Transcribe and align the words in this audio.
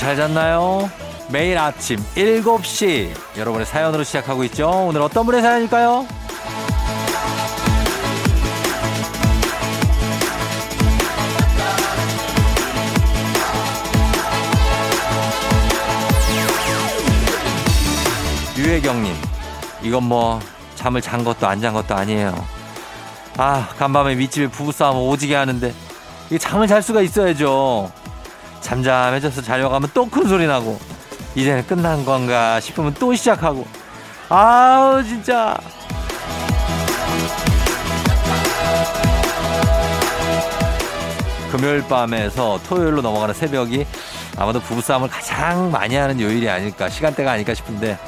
잘 0.00 0.16
잤나요? 0.16 0.90
매일 1.28 1.58
아침 1.58 1.98
7시 2.16 3.10
여러분의 3.36 3.66
사연으로 3.66 4.02
시작하고 4.02 4.44
있죠. 4.44 4.70
오늘 4.88 5.02
어떤 5.02 5.26
분의 5.26 5.42
사연일까요? 5.42 6.06
유혜경님, 18.56 19.14
이건 19.82 20.04
뭐 20.04 20.40
잠을 20.74 21.00
잔 21.00 21.24
것도 21.24 21.46
안 21.46 21.60
잔 21.60 21.72
것도 21.72 21.94
아니에요. 21.94 22.34
아, 23.38 23.68
간밤에 23.78 24.14
밑집에 24.16 24.48
부부싸움 24.48 24.96
오지게 25.08 25.34
하는데 25.34 25.72
이게 26.28 26.38
잠을 26.38 26.66
잘 26.66 26.82
수가 26.82 27.00
있어야죠. 27.02 27.90
잠잠해져서 28.60 29.42
자려고 29.42 29.74
하면 29.74 29.88
또 29.94 30.06
큰 30.06 30.26
소리 30.28 30.46
나고 30.46 30.78
이제는 31.34 31.66
끝난 31.66 32.04
건가 32.04 32.60
싶으면 32.60 32.94
또 32.98 33.14
시작하고. 33.14 33.66
아우 34.28 35.02
진짜. 35.04 35.56
금요일 41.50 41.82
밤에서 41.88 42.60
토요일로 42.68 43.02
넘어가는 43.02 43.34
새벽이 43.34 43.84
아마도 44.36 44.60
부부싸움을 44.60 45.08
가장 45.08 45.70
많이 45.70 45.96
하는 45.96 46.20
요일이 46.20 46.48
아닐까 46.48 46.88
시간대가 46.88 47.32
아닐까 47.32 47.54
싶은데 47.54 47.98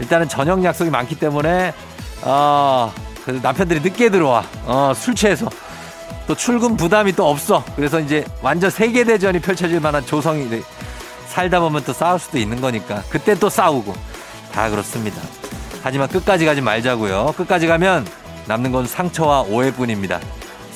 일단은 0.00 0.28
저녁 0.28 0.64
약속이 0.64 0.90
많기 0.90 1.14
때문에 1.16 1.74
어, 2.22 2.92
그래서 3.24 3.40
남편들이 3.42 3.80
늦게 3.80 4.08
들어와. 4.10 4.42
어, 4.64 4.92
술 4.96 5.14
취해서 5.14 5.48
또 6.28 6.34
출근 6.34 6.76
부담이 6.76 7.12
또 7.12 7.26
없어 7.28 7.64
그래서 7.74 7.98
이제 7.98 8.24
완전 8.42 8.68
세계 8.70 9.02
대전이 9.02 9.40
펼쳐질 9.40 9.80
만한 9.80 10.04
조성이 10.04 10.46
살다 11.26 11.58
보면 11.60 11.82
또 11.84 11.92
싸울 11.94 12.18
수도 12.18 12.38
있는 12.38 12.60
거니까 12.60 13.02
그때 13.08 13.34
또 13.34 13.48
싸우고 13.48 13.94
다 14.52 14.68
그렇습니다. 14.68 15.20
하지만 15.82 16.08
끝까지 16.08 16.44
가지 16.44 16.60
말자고요. 16.60 17.32
끝까지 17.36 17.66
가면 17.66 18.06
남는 18.46 18.72
건 18.72 18.86
상처와 18.86 19.42
오해뿐입니다. 19.42 20.20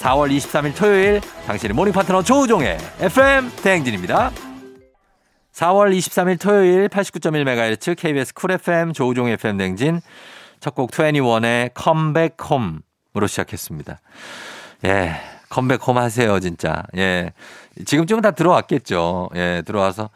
4월 0.00 0.34
23일 0.36 0.74
토요일 0.74 1.20
당신의 1.46 1.74
모닝 1.74 1.92
파트너 1.92 2.22
조우종의 2.22 2.78
FM 3.00 3.52
대행진입니다. 3.62 4.30
4월 5.52 5.94
23일 5.96 6.40
토요일 6.40 6.88
89.1MHz 6.88 7.96
KBS 7.96 8.32
쿨 8.34 8.52
FM 8.52 8.94
조우종의 8.94 9.34
FM 9.34 9.58
대행진 9.58 10.00
첫 10.60 10.74
곡 10.74 10.92
21의 10.92 11.72
컴백 11.74 12.36
홈으로 12.40 13.26
시작했습니다. 13.26 13.98
예. 14.86 15.31
컴백 15.52 15.86
홈 15.86 15.98
하세요, 15.98 16.40
진짜. 16.40 16.82
예. 16.96 17.30
지금쯤은 17.84 18.22
다 18.22 18.30
들어왔겠죠. 18.30 19.28
예, 19.34 19.62
들어와서. 19.66 20.08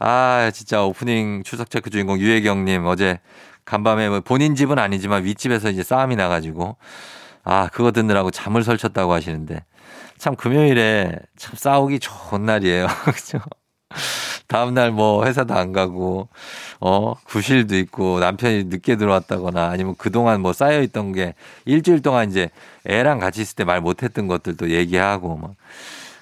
아, 0.00 0.50
진짜 0.52 0.82
오프닝 0.82 1.44
추석 1.44 1.70
체크 1.70 1.90
주인공 1.90 2.18
유혜경님 2.18 2.84
어제 2.84 3.20
간밤에 3.64 4.08
뭐 4.08 4.20
본인 4.20 4.56
집은 4.56 4.80
아니지만 4.80 5.22
윗집에서 5.22 5.70
이제 5.70 5.84
싸움이 5.84 6.16
나가지고 6.16 6.76
아, 7.44 7.68
그거 7.72 7.92
듣느라고 7.92 8.32
잠을 8.32 8.64
설쳤다고 8.64 9.12
하시는데 9.12 9.64
참 10.18 10.34
금요일에 10.34 11.20
참 11.36 11.54
싸우기 11.54 12.00
좋은 12.00 12.44
날이에요. 12.44 12.88
그죠? 13.06 13.38
다음날 14.46 14.92
뭐 14.92 15.24
회사도 15.26 15.54
안 15.54 15.72
가고, 15.72 16.28
어, 16.80 17.14
구실도 17.24 17.76
있고 17.76 18.20
남편이 18.20 18.64
늦게 18.64 18.96
들어왔다거나 18.96 19.70
아니면 19.70 19.94
그동안 19.98 20.40
뭐 20.42 20.52
쌓여있던 20.52 21.12
게 21.12 21.34
일주일 21.64 22.02
동안 22.02 22.30
이제 22.30 22.50
애랑 22.86 23.18
같이 23.20 23.42
있을 23.42 23.56
때 23.56 23.64
말 23.64 23.80
못했던 23.80 24.26
것들도 24.28 24.70
얘기하고 24.70 25.36
막 25.36 25.54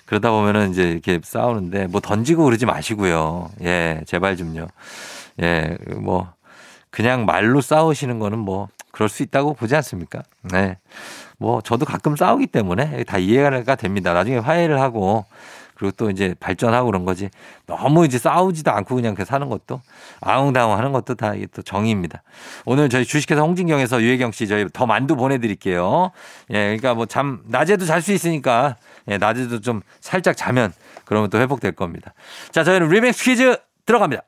그러다 0.06 0.30
보면은 0.30 0.70
이제 0.70 0.90
이렇게 0.90 1.20
싸우는데 1.22 1.86
뭐 1.88 2.00
던지고 2.00 2.44
그러지 2.44 2.66
마시고요. 2.66 3.50
예, 3.62 4.02
제발 4.06 4.36
좀요. 4.36 4.66
예, 5.42 5.76
뭐 5.96 6.32
그냥 6.90 7.24
말로 7.24 7.60
싸우시는 7.60 8.18
거는 8.18 8.38
뭐 8.38 8.68
그럴 8.90 9.08
수 9.08 9.22
있다고 9.22 9.54
보지 9.54 9.74
않습니까? 9.76 10.22
네. 10.42 10.76
뭐 11.38 11.60
저도 11.62 11.86
가끔 11.86 12.14
싸우기 12.14 12.46
때문에 12.48 13.04
다 13.04 13.18
이해가 13.18 13.74
됩니다. 13.76 14.12
나중에 14.12 14.36
화해를 14.38 14.80
하고 14.80 15.24
그리고 15.82 15.90
또 15.96 16.10
이제 16.10 16.36
발전하고 16.38 16.86
그런 16.86 17.04
거지. 17.04 17.28
너무 17.66 18.04
이제 18.04 18.16
싸우지도 18.16 18.70
않고 18.70 18.94
그냥 18.94 19.16
그 19.16 19.24
사는 19.24 19.48
것도 19.48 19.80
아웅다웅 20.20 20.78
하는 20.78 20.92
것도 20.92 21.16
다 21.16 21.34
이게 21.34 21.48
또 21.52 21.60
정의입니다. 21.60 22.22
오늘 22.64 22.88
저희 22.88 23.04
주식회사 23.04 23.42
홍진경에서 23.42 24.00
유혜경 24.00 24.30
씨 24.30 24.46
저희 24.46 24.64
더 24.72 24.86
만두 24.86 25.16
보내드릴게요. 25.16 26.12
예, 26.50 26.76
그러니까 26.76 26.94
뭐 26.94 27.06
잠, 27.06 27.40
낮에도 27.48 27.84
잘 27.84 28.00
수 28.00 28.12
있으니까 28.12 28.76
예, 29.08 29.18
낮에도 29.18 29.60
좀 29.60 29.80
살짝 30.00 30.36
자면 30.36 30.72
그러면 31.04 31.30
또 31.30 31.40
회복될 31.40 31.72
겁니다. 31.72 32.14
자, 32.52 32.62
저희는 32.62 32.88
리믹스 32.88 33.24
퀴즈 33.24 33.56
들어갑니다. 33.84 34.22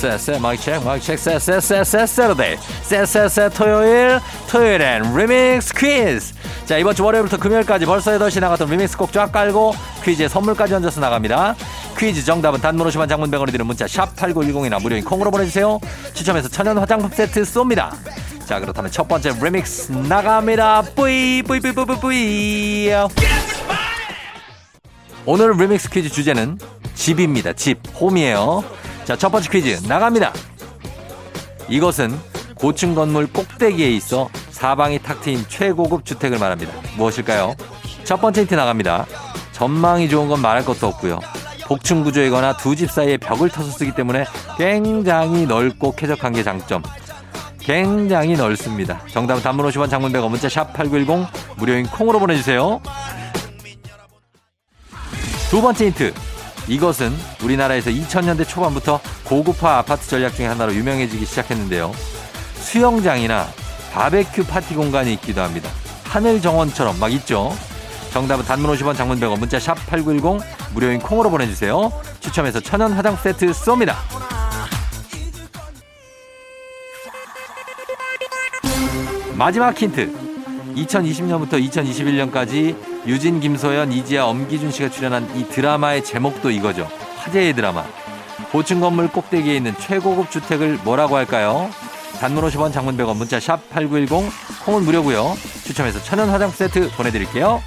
세, 0.00 0.38
마이크 0.38 0.62
체크, 0.62 0.84
마이크 0.84 1.04
체크, 1.04 1.38
세, 1.38 2.06
Saturday. 2.06 2.56
세, 2.82 3.48
토요일, 3.50 4.18
토요일엔 4.48 5.14
리믹스 5.14 5.74
퀴즈. 5.74 6.32
자, 6.64 6.78
이번 6.78 6.94
주 6.94 7.04
월요일부터 7.04 7.36
금요일까지 7.36 7.84
벌써 7.84 8.12
8시 8.12 8.40
나갔던 8.40 8.70
리믹스 8.70 8.96
꼭 8.96 9.12
쫙 9.12 9.30
깔고 9.30 9.74
퀴즈에 10.04 10.28
선물까지 10.28 10.72
얹어서 10.74 11.00
나갑니다. 11.00 11.54
퀴즈 11.98 12.24
정답은 12.24 12.60
단문 12.60 12.86
50원 12.88 13.08
장문 13.08 13.30
100원이 13.30 13.52
드는 13.52 13.66
문자 13.66 13.86
샵 13.86 14.14
8910이나 14.16 14.80
무료인 14.80 15.04
콩으로 15.04 15.30
보내주세요. 15.30 15.78
추첨해서 16.14 16.48
천연 16.48 16.78
화장품 16.78 17.10
세트 17.10 17.42
쏩니다. 17.42 17.90
자, 18.46 18.58
그렇다면 18.58 18.90
첫 18.90 19.06
번째 19.06 19.32
리믹스 19.40 19.92
나갑니다. 19.92 20.82
뿌이, 20.96 21.42
뿌이, 21.42 21.60
뿌이, 21.60 21.72
뿌이, 21.72 22.00
뿌이. 22.00 22.90
오늘 25.26 25.52
리믹스 25.52 25.90
퀴즈 25.90 26.08
주제는 26.08 26.58
집입니다. 26.94 27.52
집, 27.52 27.78
홈이에요. 28.00 28.64
자, 29.04 29.16
첫 29.16 29.30
번째 29.30 29.50
퀴즈 29.50 29.86
나갑니다. 29.86 30.32
이것은 31.68 32.18
고층 32.54 32.94
건물 32.94 33.26
꼭대기에 33.26 33.88
있어 33.92 34.28
사방이 34.50 34.98
탁 35.00 35.20
트인 35.22 35.44
최고급 35.48 36.04
주택을 36.04 36.38
말합니다. 36.38 36.72
무엇일까요? 36.96 37.54
첫 38.04 38.20
번째 38.20 38.42
힌트 38.42 38.54
나갑니다. 38.54 39.06
전망이 39.52 40.08
좋은 40.08 40.28
건 40.28 40.40
말할 40.40 40.64
것도 40.64 40.86
없고요. 40.86 41.18
복층 41.66 42.02
구조이거나 42.02 42.56
두 42.56 42.74
집 42.74 42.90
사이에 42.90 43.16
벽을 43.16 43.48
터서 43.48 43.70
쓰기 43.70 43.94
때문에 43.94 44.24
굉장히 44.58 45.46
넓고 45.46 45.94
쾌적한 45.94 46.32
게 46.32 46.42
장점. 46.42 46.82
굉장히 47.60 48.34
넓습니다. 48.34 49.00
정답은 49.12 49.42
단문 49.42 49.66
50원 49.68 49.88
장문 49.88 50.12
100원 50.12 50.30
문자 50.30 50.48
샵 50.48 50.72
8910 50.72 51.28
무료인 51.56 51.86
콩으로 51.86 52.18
보내주세요. 52.18 52.80
두 55.50 55.62
번째 55.62 55.86
힌트. 55.86 56.12
이것은 56.70 57.12
우리나라에서 57.42 57.90
2000년대 57.90 58.48
초반부터 58.48 59.00
고급화 59.24 59.78
아파트 59.78 60.08
전략 60.08 60.36
중에 60.36 60.46
하나로 60.46 60.72
유명해지기 60.72 61.26
시작했는데요. 61.26 61.92
수영장이나 62.60 63.48
바베큐 63.92 64.44
파티 64.44 64.76
공간이 64.76 65.12
있기도 65.14 65.42
합니다. 65.42 65.68
하늘 66.04 66.40
정원처럼 66.40 67.00
막 67.00 67.12
있죠. 67.14 67.52
정답은 68.12 68.44
단문 68.44 68.72
50원 68.72 68.96
장문 68.96 69.18
100원 69.18 69.40
문자 69.40 69.58
샵 69.58 69.74
8910 69.88 70.46
무료인 70.72 71.00
콩으로 71.00 71.28
보내주세요. 71.28 71.90
추첨해서 72.20 72.60
천연 72.60 72.92
화장 72.92 73.16
세트 73.16 73.46
쏩니다. 73.50 73.96
마지막 79.34 79.76
힌트. 79.76 80.12
2020년부터 80.76 81.52
2021년까지 81.68 82.76
유진, 83.06 83.40
김소연, 83.40 83.92
이지아, 83.92 84.26
엄기준 84.26 84.70
씨가 84.70 84.90
출연한 84.90 85.28
이 85.36 85.46
드라마의 85.48 86.04
제목도 86.04 86.50
이거죠. 86.50 86.88
화제의 87.16 87.54
드라마. 87.54 87.84
고층 88.52 88.80
건물 88.80 89.08
꼭대기에 89.08 89.56
있는 89.56 89.74
최고급 89.78 90.30
주택을 90.30 90.78
뭐라고 90.84 91.16
할까요? 91.16 91.70
단문 92.20 92.44
50원 92.44 92.72
장문 92.72 92.96
100원 92.96 93.16
문자 93.16 93.40
샵 93.40 93.68
8910 93.70 94.30
콩은 94.64 94.84
무료고요. 94.84 95.34
추첨해서 95.64 96.02
천연 96.02 96.28
화장품 96.28 96.56
세트 96.56 96.90
보내드릴게요. 96.96 97.62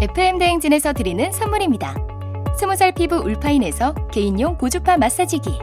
FM 0.00 0.38
대행진에서 0.38 0.94
드리는 0.94 1.30
선물입니다. 1.30 1.94
20살 2.58 2.94
피부 2.94 3.16
울파인에서 3.16 3.94
개인용 4.10 4.56
고주파 4.56 4.96
마사지기 4.96 5.58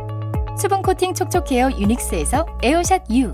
수분 0.59 0.81
코팅 0.81 1.13
촉촉 1.13 1.51
헤어 1.51 1.71
유닉스에서 1.71 2.45
에어샷 2.61 3.03
U 3.11 3.33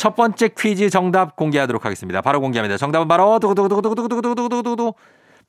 첫 0.00 0.16
번째 0.16 0.48
퀴즈 0.56 0.88
정답 0.88 1.36
공개하도록 1.36 1.84
하겠습니다. 1.84 2.22
바로 2.22 2.40
공개합니다. 2.40 2.78
정답은 2.78 3.06
바로 3.06 3.38
두구두구두구두구두구두구두구두구 3.38 4.94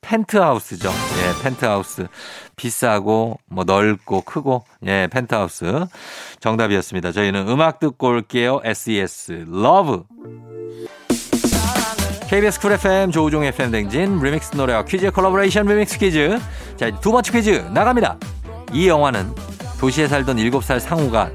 펜트하우스죠. 0.02 0.90
예, 0.90 1.42
펜트하우스. 1.42 2.06
비싸고 2.54 3.38
뭐 3.46 3.64
넓고 3.64 4.20
크고 4.20 4.62
예, 4.84 5.08
펜트하우스. 5.10 5.86
정답이었습니다. 6.40 7.12
저희는 7.12 7.48
음악 7.48 7.80
듣고 7.80 8.08
올게요. 8.08 8.60
SES 8.62 9.46
Love. 9.48 10.02
KBS 12.28 12.60
쿨 12.60 12.72
FM 12.72 13.10
조우종 13.10 13.44
FM 13.44 13.70
댕진 13.70 14.20
리믹스 14.20 14.54
노래와 14.54 14.84
퀴즈 14.84 15.10
콜라보레이션 15.12 15.64
리믹스 15.64 15.98
퀴즈. 15.98 16.38
자, 16.76 16.90
두 17.00 17.10
번째 17.10 17.32
퀴즈 17.32 17.50
나갑니다. 17.72 18.18
이 18.74 18.86
영화는 18.86 19.34
도시에 19.80 20.08
살던 20.08 20.36
7살 20.36 20.78
상우가 20.78 21.30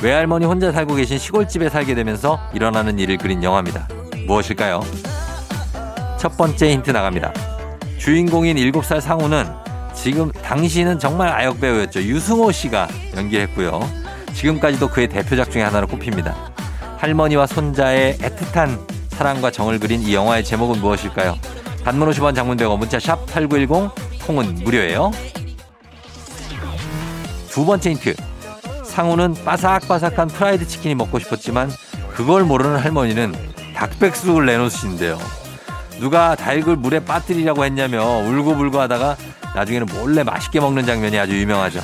외할머니 0.00 0.46
혼자 0.46 0.70
살고 0.70 0.94
계신 0.94 1.18
시골집에 1.18 1.68
살게 1.68 1.94
되면서 1.94 2.38
일어나는 2.54 2.98
일을 2.98 3.18
그린 3.18 3.42
영화입니다. 3.42 3.88
무엇일까요? 4.26 4.80
첫 6.18 6.36
번째 6.36 6.72
힌트 6.72 6.90
나갑니다. 6.90 7.32
주인공인 7.98 8.56
7살 8.56 9.00
상우는 9.00 9.46
지금 9.94 10.30
당시는 10.30 11.00
정말 11.00 11.28
아역 11.28 11.60
배우였죠. 11.60 12.00
유승호 12.00 12.52
씨가 12.52 12.86
연기했고요. 13.16 13.80
지금까지도 14.34 14.88
그의 14.88 15.08
대표작 15.08 15.50
중에 15.50 15.62
하나로 15.62 15.88
꼽힙니다. 15.88 16.34
할머니와 16.98 17.46
손자의 17.46 18.18
애틋한 18.18 18.78
사랑과 19.08 19.50
정을 19.50 19.80
그린 19.80 20.00
이 20.00 20.14
영화의 20.14 20.44
제목은 20.44 20.80
무엇일까요? 20.80 21.36
단문 21.84 22.08
50원 22.10 22.36
장문 22.36 22.56
100원 22.56 22.78
문자 22.78 23.00
샵 23.00 23.26
8910 23.26 23.90
콩은 24.26 24.54
무료예요. 24.62 25.10
두 27.50 27.64
번째 27.64 27.90
힌트. 27.90 28.27
상우는 28.98 29.34
바삭바삭한 29.44 30.26
프라이드 30.26 30.66
치킨이 30.66 30.96
먹고 30.96 31.20
싶었지만 31.20 31.70
그걸 32.14 32.42
모르는 32.42 32.78
할머니는 32.78 33.32
닭백숙을 33.76 34.44
내놓으시는데요. 34.44 35.16
누가 36.00 36.34
닭을 36.34 36.74
물에 36.74 37.04
빠뜨리라고 37.04 37.64
했냐며 37.64 38.02
울고불고 38.02 38.80
하다가 38.80 39.16
나중에는 39.54 39.86
몰래 39.94 40.24
맛있게 40.24 40.58
먹는 40.58 40.84
장면이 40.84 41.16
아주 41.16 41.38
유명하죠. 41.38 41.80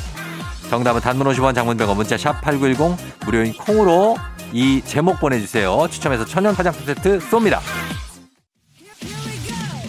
정답은 0.71 1.03
단문 1.03 1.29
50원 1.29 1.55
장문 1.55 1.77
100원 1.77 1.95
문자 1.95 2.19
샵 2.19 2.41
8910 2.41 2.97
무료인 3.25 3.57
콩으로 3.57 4.17
이 4.53 4.83
제목 4.85 5.21
보내주세요. 5.21 5.87
추첨해서 5.93 6.25
천연 6.25 6.53
화장품 6.53 6.85
세트 6.85 7.21
쏩니다. 7.21 7.61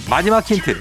마지막 0.08 0.48
힌트. 0.48 0.80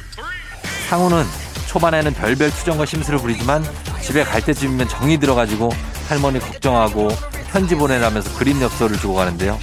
상우는 0.90 1.24
초반에는 1.68 2.12
별별 2.12 2.50
투정과 2.50 2.84
심술을 2.84 3.18
부리지만 3.18 3.64
집에 4.02 4.24
갈 4.24 4.44
때쯤이면 4.44 4.88
정이 4.88 5.16
들어가지고 5.16 5.70
할머니 6.08 6.38
걱정하고 6.38 7.08
편지 7.50 7.74
보내라면서 7.74 8.36
그림 8.38 8.60
엽서를 8.60 8.98
주고 8.98 9.14
가는데요. 9.14 9.58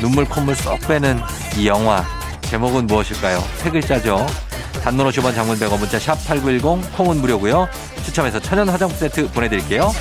눈물 0.00 0.24
콧물 0.24 0.54
쏙 0.54 0.78
빼는 0.80 1.20
이 1.56 1.66
영화 1.66 2.04
제목은 2.42 2.86
무엇일까요? 2.86 3.42
세 3.58 3.70
글자죠. 3.70 4.26
단문 4.82 5.08
50원 5.08 5.34
장문 5.34 5.58
100원 5.58 5.78
문자 5.78 5.98
샵 5.98 6.14
8910 6.26 6.96
콩은 6.96 7.16
무료고요. 7.18 7.68
추첨해서 8.04 8.38
천연 8.38 8.68
화장품 8.68 8.98
세트 8.98 9.30
보내드릴게요. 9.30 9.92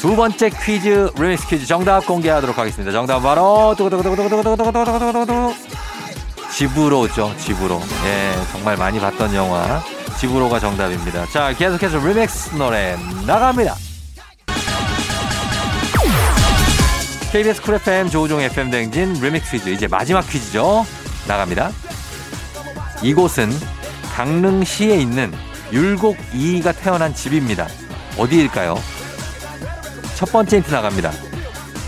두 0.00 0.14
번째 0.14 0.50
퀴즈 0.50 1.10
리믹스 1.18 1.48
퀴즈 1.48 1.66
정답 1.66 2.06
공개하도록 2.06 2.56
하겠습니다. 2.56 2.92
정답 2.92 3.20
바로 3.20 3.74
두구두구두구두구두구두구두구두구두구 3.76 5.54
집으로죠. 6.52 7.34
집으로. 7.38 7.80
예, 8.04 8.34
정말 8.52 8.76
많이 8.76 9.00
봤던 9.00 9.34
영화 9.34 9.82
집으로가 10.20 10.58
정답입니다. 10.58 11.26
자, 11.26 11.52
계속해서 11.52 11.98
리믹스 11.98 12.54
노래 12.56 12.96
나갑니다. 13.26 13.74
KBS 17.30 17.62
쿨 17.62 17.74
FM 17.74 18.08
조우종 18.08 18.40
FM 18.40 18.70
댕진 18.70 19.12
리믹스 19.14 19.52
퀴즈 19.58 19.68
이제 19.70 19.86
마지막 19.86 20.28
퀴즈죠. 20.28 20.84
나갑니다. 21.26 21.70
이곳은 23.02 23.50
강릉시에 24.14 24.96
있는 24.96 25.32
율곡 25.72 26.16
이이가 26.34 26.72
태어난 26.72 27.14
집입니다. 27.14 27.68
어디일까요? 28.16 28.76
첫 30.16 30.32
번째 30.32 30.56
힌트 30.56 30.72
나갑니다. 30.74 31.12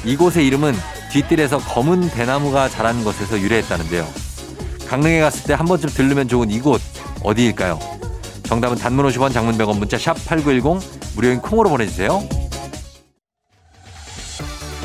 이곳의 0.05 0.47
이름은 0.47 0.77
뒤뜰에서 1.11 1.59
검은 1.59 2.11
대나무가 2.11 2.69
자란 2.69 3.03
것에서 3.03 3.41
유래했다는데요. 3.41 4.07
강릉에 4.89 5.21
갔을 5.21 5.45
때 5.45 5.55
한 5.55 5.67
번쯤 5.67 5.89
들르면 5.91 6.29
좋은 6.29 6.51
이곳 6.51 6.81
어디일까요? 7.25 8.00
정답은 8.51 8.77
단문 8.79 9.07
50원 9.07 9.33
장문 9.33 9.57
100원 9.57 9.79
문자 9.79 9.97
샵 9.97 10.17
8910 10.25 11.15
무료인 11.15 11.41
콩으로 11.41 11.71
보내주세요. 11.71 12.21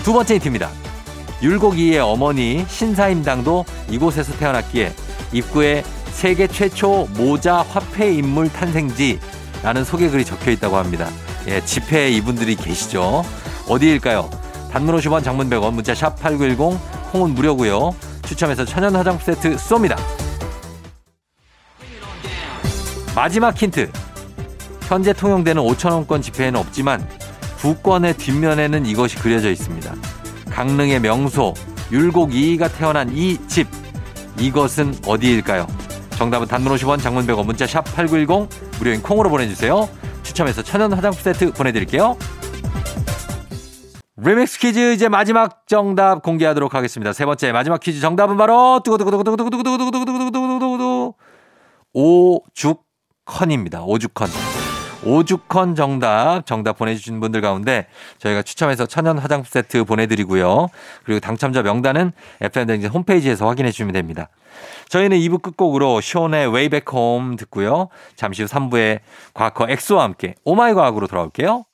두 0.03 0.13
번째 0.13 0.36
힌트입니다. 0.36 0.69
율곡이의 1.41 1.98
어머니 2.00 2.63
신사임당도 2.69 3.65
이곳에서 3.89 4.34
태어났기에 4.38 4.93
입구에 5.34 5.84
세계 6.12 6.45
최초 6.45 7.07
모자 7.17 7.63
화폐 7.63 8.13
인물 8.13 8.53
탄생지라는 8.53 9.84
소개글이 9.84 10.25
적혀 10.25 10.51
있다고 10.51 10.77
합니다. 10.77 11.10
예, 11.48 11.60
집회에 11.65 12.12
이분들이 12.12 12.55
계시죠. 12.55 13.24
어디일까요? 13.67 14.29
단문 14.72 14.95
50원 14.95 15.24
장문 15.24 15.50
100원 15.50 15.74
문자 15.74 15.95
샵 15.95 16.19
8910 16.19 16.79
콩은 17.12 17.31
무료고요. 17.34 17.95
추첨해서 18.27 18.63
천연 18.63 18.95
화장품 18.95 19.25
세트 19.25 19.55
쏩니다. 19.55 19.98
마지막 23.15 23.55
힌트. 23.55 23.89
현재 24.81 25.13
통용되는 25.13 25.63
5천원권 25.63 26.22
지폐에는 26.22 26.60
없지만 26.60 27.07
부권의 27.57 28.17
뒷면에는 28.17 28.86
이것이 28.86 29.15
그려져 29.15 29.50
있습니다. 29.50 29.95
강릉의 30.51 31.00
명소 31.00 31.53
율곡 31.91 32.34
이이가 32.34 32.67
태어난 32.67 33.10
이 33.15 33.38
집. 33.48 33.67
이것은 34.38 34.93
어디일까요? 35.07 35.65
정답은 36.12 36.48
단문 36.48 36.75
50원 36.75 37.01
장문 37.01 37.25
100원 37.25 37.45
문자 37.45 37.65
샵 37.65 37.86
8910 37.95 38.50
무료인 38.79 39.01
콩으로 39.01 39.29
보내주세요. 39.29 39.88
추첨해서 40.24 40.62
천연 40.62 40.91
화장품 40.91 41.22
세트 41.22 41.53
보내드릴게요. 41.53 42.17
리믹스 44.17 44.60
퀴즈 44.60 44.93
이제 44.93 45.10
마지막 45.10 45.67
정답 45.67 46.22
공개하도록 46.22 46.74
하겠습니다. 46.74 47.13
세 47.13 47.25
번째 47.25 47.53
마지막 47.53 47.79
퀴즈 47.79 48.01
정답은 48.01 48.36
바로 48.38 48.81
두구두구두구두구두구두구두구두구두구두구두구 48.84 51.13
오죽 51.93 51.93
오죽 51.93 52.85
컨입니다. 53.25 53.84
오죽컨. 53.84 54.29
오죽헌 55.03 55.75
정답, 55.75 56.46
정답 56.46 56.79
보내주신 56.79 57.20
분들 57.20 57.41
가운데 57.41 57.86
저희가 58.17 58.41
추첨해서 58.41 58.88
천연 58.88 59.20
화장품 59.20 59.46
세트 59.48 59.84
보내드리고요. 59.84 60.67
그리고 61.03 61.20
당첨자 61.20 61.62
명단은 61.62 62.12
FM댕진 62.41 62.89
홈페이지에서 62.89 63.48
확인해 63.48 63.72
주시면 63.72 63.94
됩니다. 63.94 64.29
저희는 64.89 65.17
2부 65.17 65.41
끝곡으로 65.44 66.01
숀의 66.01 66.51
Way 66.51 66.69
Back 66.69 66.91
Home 66.91 67.36
듣고요. 67.36 67.89
잠시 68.15 68.41
후 68.41 68.48
3부에 68.48 69.00
과커 69.34 69.67
엑소와 69.70 70.03
함께 70.03 70.34
오마이 70.44 70.74
과학으로 70.74 71.08
돌아올게요. 71.08 71.65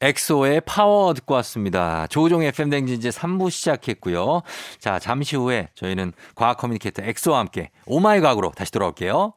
엑소의 0.00 0.62
파워 0.62 1.12
듣고 1.14 1.34
왔습니다. 1.34 2.06
조우종 2.06 2.42
FM 2.42 2.70
댕진 2.70 2.96
이제 2.96 3.10
3부 3.10 3.50
시작했고요. 3.50 4.42
자, 4.78 4.98
잠시 4.98 5.36
후에 5.36 5.68
저희는 5.74 6.12
과학 6.34 6.56
커뮤니케이터 6.56 7.02
엑소와 7.02 7.38
함께 7.38 7.70
Oh 7.86 8.03
My 8.03 8.20
과학으로 8.20 8.52
다시 8.56 8.72
돌아올게요. 8.72 9.34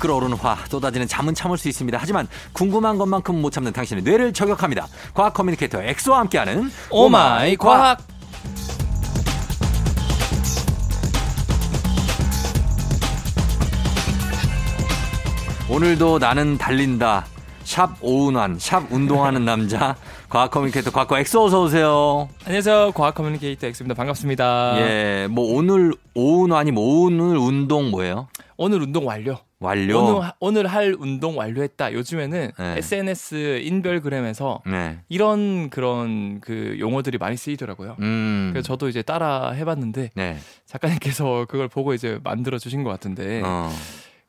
끓어오르는 0.00 0.36
화 0.38 0.56
쏟아지는 0.68 1.06
잠은 1.06 1.34
참을 1.34 1.56
수 1.56 1.68
있습니다. 1.68 1.96
하지만 2.00 2.26
궁금한 2.52 2.98
것만큼 2.98 3.40
못 3.40 3.50
참는 3.50 3.72
당신의 3.72 4.02
뇌를 4.02 4.32
저격합니다. 4.32 4.88
과학 5.14 5.34
커뮤니케이터 5.34 5.80
엑소와 5.80 6.18
함께하는 6.20 6.72
오마이 6.90 7.56
과학. 7.56 7.98
오늘도 15.68 16.18
나는 16.18 16.58
달린다. 16.58 17.26
샵 17.62 17.94
오은환, 18.00 18.58
샵 18.58 18.90
운동하는 18.90 19.44
남자, 19.44 19.94
과학 20.28 20.50
커뮤니케이터 20.50 20.90
과거 20.90 21.16
엑소 21.20 21.44
어서 21.44 21.62
오세요. 21.62 22.28
안녕하세요. 22.44 22.90
과학 22.92 23.14
커뮤니케이터 23.14 23.68
엑스입니다. 23.68 23.94
반갑습니다. 23.94 24.74
예, 24.78 25.28
뭐 25.30 25.54
오늘 25.56 25.92
오은환이 26.14 26.72
뭐 26.72 27.04
오늘 27.04 27.36
운동 27.36 27.92
뭐예요? 27.92 28.26
오늘 28.56 28.82
운동 28.82 29.06
완료. 29.06 29.38
완료. 29.60 29.98
오늘, 29.98 30.22
하- 30.22 30.34
오늘 30.40 30.66
할 30.66 30.96
운동 30.98 31.36
완료했다. 31.38 31.92
요즘에는 31.92 32.50
네. 32.58 32.74
SNS 32.78 33.60
인별그램에서 33.62 34.62
네. 34.66 34.98
이런 35.08 35.68
그런 35.70 36.40
그 36.40 36.76
용어들이 36.80 37.18
많이 37.18 37.36
쓰이더라고요. 37.36 37.96
음. 38.00 38.48
그래서 38.52 38.66
저도 38.66 38.88
이제 38.88 39.02
따라 39.02 39.50
해봤는데 39.52 40.10
네. 40.14 40.38
작가님께서 40.66 41.44
그걸 41.48 41.68
보고 41.68 41.92
이제 41.94 42.18
만들어 42.24 42.58
주신 42.58 42.82
것 42.84 42.90
같은데 42.90 43.42
어. 43.44 43.70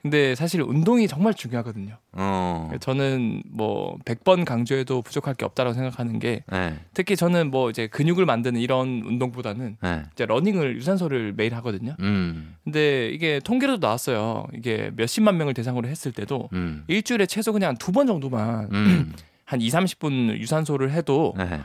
근데 0.02 0.34
사실 0.36 0.62
운동이 0.62 1.08
정말 1.08 1.34
중요하거든요. 1.34 1.96
어. 2.14 2.72
저는 2.80 3.44
뭐 3.52 3.98
100번 4.06 4.46
강조해도 4.46 5.02
부족할 5.04 5.36
게 5.36 5.46
없다고 5.46 5.74
생각하는 5.74 6.18
게 6.18 6.44
네. 6.52 6.76
특히 6.94 7.16
저는 7.16 7.52
뭐 7.52 7.70
이제 7.70 7.86
근육을 7.88 8.26
만드는 8.26 8.60
이런 8.60 9.04
운동보다는 9.06 9.78
네. 9.82 10.04
이제 10.14 10.26
러닝을 10.26 10.76
유산소를 10.78 11.34
매일 11.38 11.54
하거든요. 11.56 11.96
음. 12.00 12.56
근데 12.64 13.10
이게 13.10 13.40
통계로도 13.44 13.86
나왔어요. 13.86 14.48
이게 14.56 14.92
몇십만 14.96 15.38
명을 15.38 15.54
대상으로 15.54 15.88
했을 15.88 16.12
때도 16.12 16.50
음. 16.54 16.84
일주일에 16.88 17.26
최소 17.28 17.54
그냥 17.54 17.76
두 17.78 17.92
번 17.92 18.08
정도만 18.08 18.70
음. 18.72 19.14
한 19.46 19.62
2, 19.62 19.68
30분 19.70 20.38
유산소를 20.40 20.92
해도 20.92 21.34
네. 21.38 21.60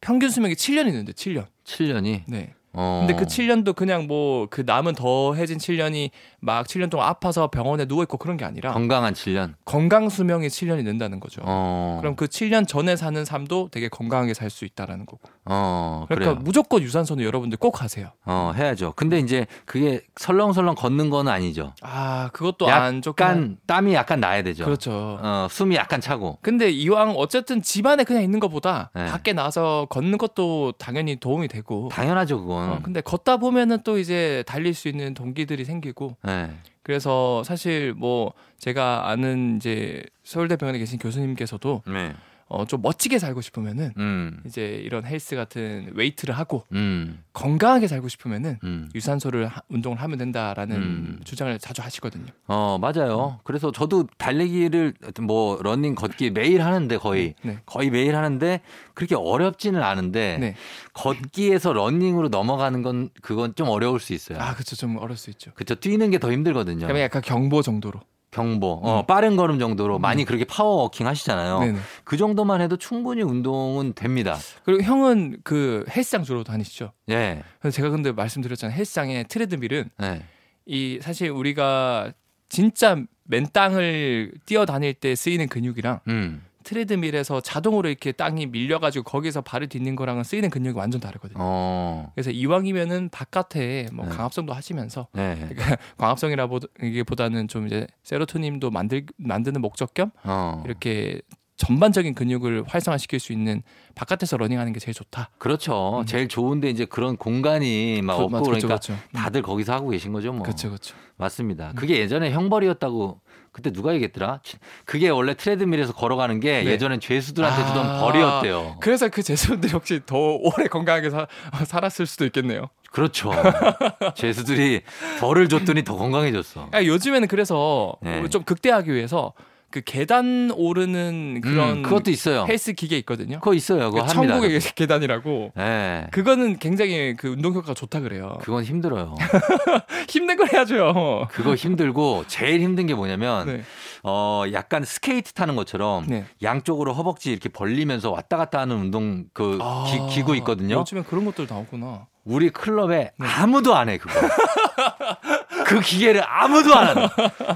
평균 0.00 0.30
수명이 0.30 0.54
7년 0.54 0.86
있는데 0.88 1.12
7년. 1.12 1.46
7년이. 1.64 2.22
네. 2.26 2.54
어. 2.74 3.04
근데 3.06 3.14
그 3.18 3.26
7년도 3.26 3.74
그냥 3.76 4.06
뭐 4.06 4.46
그 4.50 4.62
남은 4.66 4.94
더해진 4.94 5.58
7년이 5.58 6.10
막 6.40 6.66
7년 6.66 6.90
동안 6.90 7.08
아파서 7.08 7.48
병원에 7.48 7.84
누워 7.86 8.02
있고 8.02 8.16
그런 8.18 8.36
게 8.36 8.44
아니라 8.44 8.72
건강한 8.72 9.14
7년. 9.14 9.54
건강 9.64 10.08
수명이 10.08 10.48
7년이 10.48 10.82
는다는 10.84 11.20
거죠. 11.20 11.42
어. 11.44 11.98
그럼 12.00 12.16
그 12.16 12.26
7년 12.26 12.66
전에 12.66 12.96
사는 12.96 13.24
삶도 13.24 13.68
되게 13.70 13.88
건강하게 13.88 14.34
살 14.34 14.50
수 14.50 14.64
있다라는 14.64 15.06
거고. 15.06 15.20
어. 15.46 16.04
그러니까 16.08 16.32
그래요. 16.32 16.42
무조건 16.44 16.82
유산소는 16.82 17.24
여러분들 17.24 17.58
꼭 17.58 17.80
하세요. 17.82 18.08
어, 18.26 18.52
해야죠. 18.54 18.92
근데 18.96 19.18
이제 19.18 19.46
그게 19.64 20.02
설렁설렁 20.16 20.74
걷는 20.74 21.10
건 21.10 21.28
아니죠. 21.28 21.72
아, 21.82 22.28
그것도 22.32 22.68
안 22.68 23.00
좋긴 23.02 23.26
한- 23.26 23.32
약간 23.36 23.56
땀이 23.66 23.94
약간 23.94 24.20
나야 24.20 24.42
되죠. 24.42 24.64
그렇죠. 24.64 25.18
어, 25.22 25.46
숨이 25.50 25.76
약간 25.76 26.00
차고. 26.00 26.38
근데 26.42 26.70
이왕 26.70 27.12
어쨌든 27.16 27.62
집안에 27.62 28.04
그냥 28.04 28.22
있는 28.22 28.40
것보다 28.40 28.90
네. 28.94 29.06
밖에 29.06 29.32
나가서 29.32 29.86
걷는 29.90 30.18
것도 30.18 30.72
당연히 30.78 31.16
도움이 31.16 31.48
되고. 31.48 31.88
당연하죠, 31.90 32.40
그건. 32.40 32.61
어, 32.70 32.80
근데 32.82 33.00
걷다 33.00 33.36
보면은 33.38 33.78
또 33.84 33.98
이제 33.98 34.44
달릴 34.46 34.74
수 34.74 34.88
있는 34.88 35.14
동기들이 35.14 35.64
생기고 35.64 36.16
네. 36.22 36.50
그래서 36.82 37.42
사실 37.44 37.92
뭐 37.94 38.32
제가 38.58 39.08
아는 39.08 39.56
이제 39.56 40.02
서울대병원에 40.24 40.78
계신 40.78 40.98
교수님께서도 40.98 41.82
네. 41.86 42.14
어, 42.54 42.66
좀 42.66 42.82
멋지게 42.82 43.18
살고 43.18 43.40
싶으면은 43.40 43.92
음. 43.96 44.42
이제 44.44 44.66
이런 44.84 45.06
헬스 45.06 45.36
같은 45.36 45.90
웨이트를 45.94 46.36
하고 46.36 46.64
음. 46.72 47.22
건강하게 47.32 47.88
살고 47.88 48.08
싶으면은 48.08 48.58
음. 48.62 48.90
유산소를 48.94 49.46
하- 49.46 49.62
운동을 49.70 49.98
하면 50.02 50.18
된다라는 50.18 50.76
음. 50.76 51.20
주장을 51.24 51.58
자주 51.58 51.80
하시거든요. 51.80 52.26
어, 52.48 52.76
맞아요. 52.78 53.40
그래서 53.44 53.72
저도 53.72 54.06
달리기를 54.18 54.92
뭐 55.22 55.58
러닝 55.62 55.94
걷기 55.94 56.32
매일 56.32 56.60
하는데 56.62 56.94
거의 56.98 57.34
네. 57.42 57.58
거의 57.64 57.88
매일 57.88 58.16
하는데 58.16 58.60
그렇게 58.92 59.14
어렵지는 59.14 59.82
않은데 59.82 60.36
네. 60.38 60.54
걷기에서 60.92 61.72
러닝으로 61.72 62.28
넘어가는 62.28 62.82
건 62.82 63.08
그건 63.22 63.54
좀 63.54 63.68
어려울 63.68 63.98
수 63.98 64.12
있어요. 64.12 64.38
아, 64.38 64.52
그렇죠. 64.52 64.76
좀 64.76 64.96
어려울 64.98 65.16
수 65.16 65.30
있죠. 65.30 65.52
그쵸 65.54 65.74
뛰는 65.74 66.10
게 66.10 66.18
더 66.18 66.30
힘들거든요. 66.30 66.80
그러면 66.86 67.02
약간 67.02 67.20
경보 67.22 67.62
정도로. 67.62 68.00
경보, 68.32 68.80
어, 68.82 69.00
음. 69.00 69.06
빠른 69.06 69.36
걸음 69.36 69.58
정도로 69.58 69.98
많이 69.98 70.24
그렇게 70.24 70.44
power 70.44 70.70
walking 70.70 71.06
하시잖아요. 71.06 71.60
네네. 71.60 71.78
그 72.02 72.16
정도만 72.16 72.60
해도 72.60 72.76
충분히 72.76 73.22
운동은 73.22 73.92
됩니다. 73.92 74.36
그리고 74.64 74.82
형은 74.82 75.38
그 75.44 75.84
헬스장 75.94 76.24
주로 76.24 76.42
다니시죠? 76.42 76.92
예, 77.10 77.42
그래서 77.60 77.76
제가 77.76 77.90
근데 77.90 78.10
말씀드렸잖아요. 78.10 78.76
헬스장의 78.76 79.24
트레드밀은 79.28 79.90
예, 80.02 80.22
이 80.64 80.98
사실 81.02 81.30
우리가 81.30 82.12
진짜 82.48 82.96
맨 83.24 83.46
땅을 83.52 84.32
뛰어다닐 84.46 84.94
때 84.94 85.14
쓰이는 85.14 85.48
근육이랑 85.48 86.00
음, 86.08 86.42
트레드밀에서 86.62 87.40
자동으로 87.40 87.88
이렇게 87.88 88.12
땅이 88.12 88.46
밀려가지고 88.46 89.04
거기서 89.04 89.42
발을 89.42 89.68
딛는 89.68 89.96
거랑은 89.96 90.24
쓰이는 90.24 90.50
근육이 90.50 90.76
완전 90.76 91.00
다르거든요. 91.00 91.38
어, 91.40 92.10
그래서 92.14 92.30
이왕이면은 92.30 93.08
바깥에 93.10 93.88
뭐 93.92 94.06
네. 94.06 94.12
광합성도 94.14 94.52
하시면서 94.52 95.08
네, 95.12 95.36
그러니까 95.48 95.76
광합성이라기보다는 95.98 97.48
좀 97.48 97.66
이제 97.66 97.86
세로토닌도 98.02 98.70
만들 98.70 99.06
만드는 99.16 99.60
목적 99.60 99.94
겸 99.94 100.10
어, 100.24 100.62
이렇게 100.66 101.20
전반적인 101.56 102.14
근육을 102.14 102.64
활성화시킬 102.66 103.20
수 103.20 103.32
있는 103.32 103.62
바깥에서 103.94 104.36
러닝하는 104.36 104.72
게 104.72 104.80
제일 104.80 104.94
좋다. 104.94 105.30
그렇죠. 105.38 106.00
음. 106.00 106.06
제일 106.06 106.26
좋은데 106.26 106.68
이제 106.70 106.84
그런 106.86 107.16
공간이 107.16 108.00
막 108.02 108.16
그- 108.16 108.22
없고 108.24 108.30
맞- 108.30 108.42
그러니까 108.42 108.66
그렇죠, 108.68 108.94
그렇죠. 108.94 109.08
다들 109.12 109.42
거기서 109.42 109.72
하고 109.72 109.90
계신 109.90 110.12
거죠, 110.12 110.32
뭐. 110.32 110.42
그렇죠, 110.42 110.68
그렇죠. 110.70 110.96
맞습니다. 111.18 111.72
그게 111.76 111.98
예전에 112.00 112.32
형벌이었다고 112.32 113.20
그때 113.52 113.70
누가 113.70 113.92
얘기했더라? 113.92 114.40
그게 114.86 115.10
원래 115.10 115.34
트레드밀에서 115.34 115.92
걸어가는 115.92 116.40
게 116.40 116.62
네. 116.64 116.70
예전엔 116.70 117.00
죄수들한테 117.00 117.66
주던 117.66 117.86
아. 117.86 118.00
벌이었대요. 118.00 118.78
그래서 118.80 119.08
그 119.08 119.22
제수분들이 119.22 119.72
혹시 119.72 120.00
더 120.06 120.16
오래 120.16 120.66
건강하게 120.68 121.10
사, 121.10 121.26
살았을 121.66 122.06
수도 122.06 122.24
있겠네요. 122.24 122.70
그렇죠. 122.90 123.30
죄수들이 124.16 124.82
벌을 125.20 125.48
줬더니 125.48 125.84
더 125.84 125.96
건강해졌어. 125.96 126.68
아, 126.72 126.82
요즘에는 126.82 127.28
그래서 127.28 127.94
네. 128.02 128.26
좀 128.28 128.42
극대화하기 128.42 128.92
위해서 128.92 129.32
그 129.72 129.80
계단 129.84 130.52
오르는 130.54 131.40
그런 131.40 131.78
음, 131.78 131.82
그것도 131.82 132.10
있어요. 132.12 132.44
헬스 132.48 132.74
기계 132.74 132.96
있거든요. 132.98 133.40
그거 133.40 133.54
있어요. 133.54 133.90
그거 133.90 134.04
그 134.04 134.12
합니다. 134.12 134.34
천국의 134.34 134.60
계단이라고. 134.60 135.52
예. 135.58 136.06
그거는 136.12 136.58
굉장히 136.58 137.14
그 137.16 137.28
운동 137.28 137.54
효과가 137.54 137.74
좋다 137.74 138.00
그래요. 138.00 138.38
그건 138.42 138.62
힘들어요. 138.64 139.16
힘든 140.08 140.36
걸 140.36 140.52
해야죠. 140.52 141.26
그거 141.32 141.54
힘들고 141.54 142.24
제일 142.28 142.60
힘든 142.60 142.86
게 142.86 142.94
뭐냐면 142.94 143.46
네. 143.46 143.62
어 144.04 144.44
약간 144.52 144.84
스케이트 144.84 145.32
타는 145.32 145.56
것처럼 145.56 146.04
네. 146.06 146.24
양쪽으로 146.42 146.92
허벅지 146.92 147.30
이렇게 147.32 147.48
벌리면서 147.48 148.10
왔다 148.10 148.36
갔다 148.36 148.60
하는 148.60 148.76
운동 148.76 149.24
그 149.32 149.58
아, 149.60 149.86
기, 149.88 150.14
기구 150.14 150.36
있거든요. 150.36 150.76
요즘엔 150.76 151.04
그런 151.04 151.24
것들 151.24 151.46
나오구나. 151.48 152.06
우리 152.24 152.50
클럽에 152.50 153.12
네. 153.18 153.26
아무도 153.26 153.74
안 153.74 153.88
해 153.88 153.98
그거. 153.98 154.12
그 155.66 155.80
기계를 155.80 156.22
아무도 156.26 156.74
안 156.74 156.88
하는. 156.88 157.08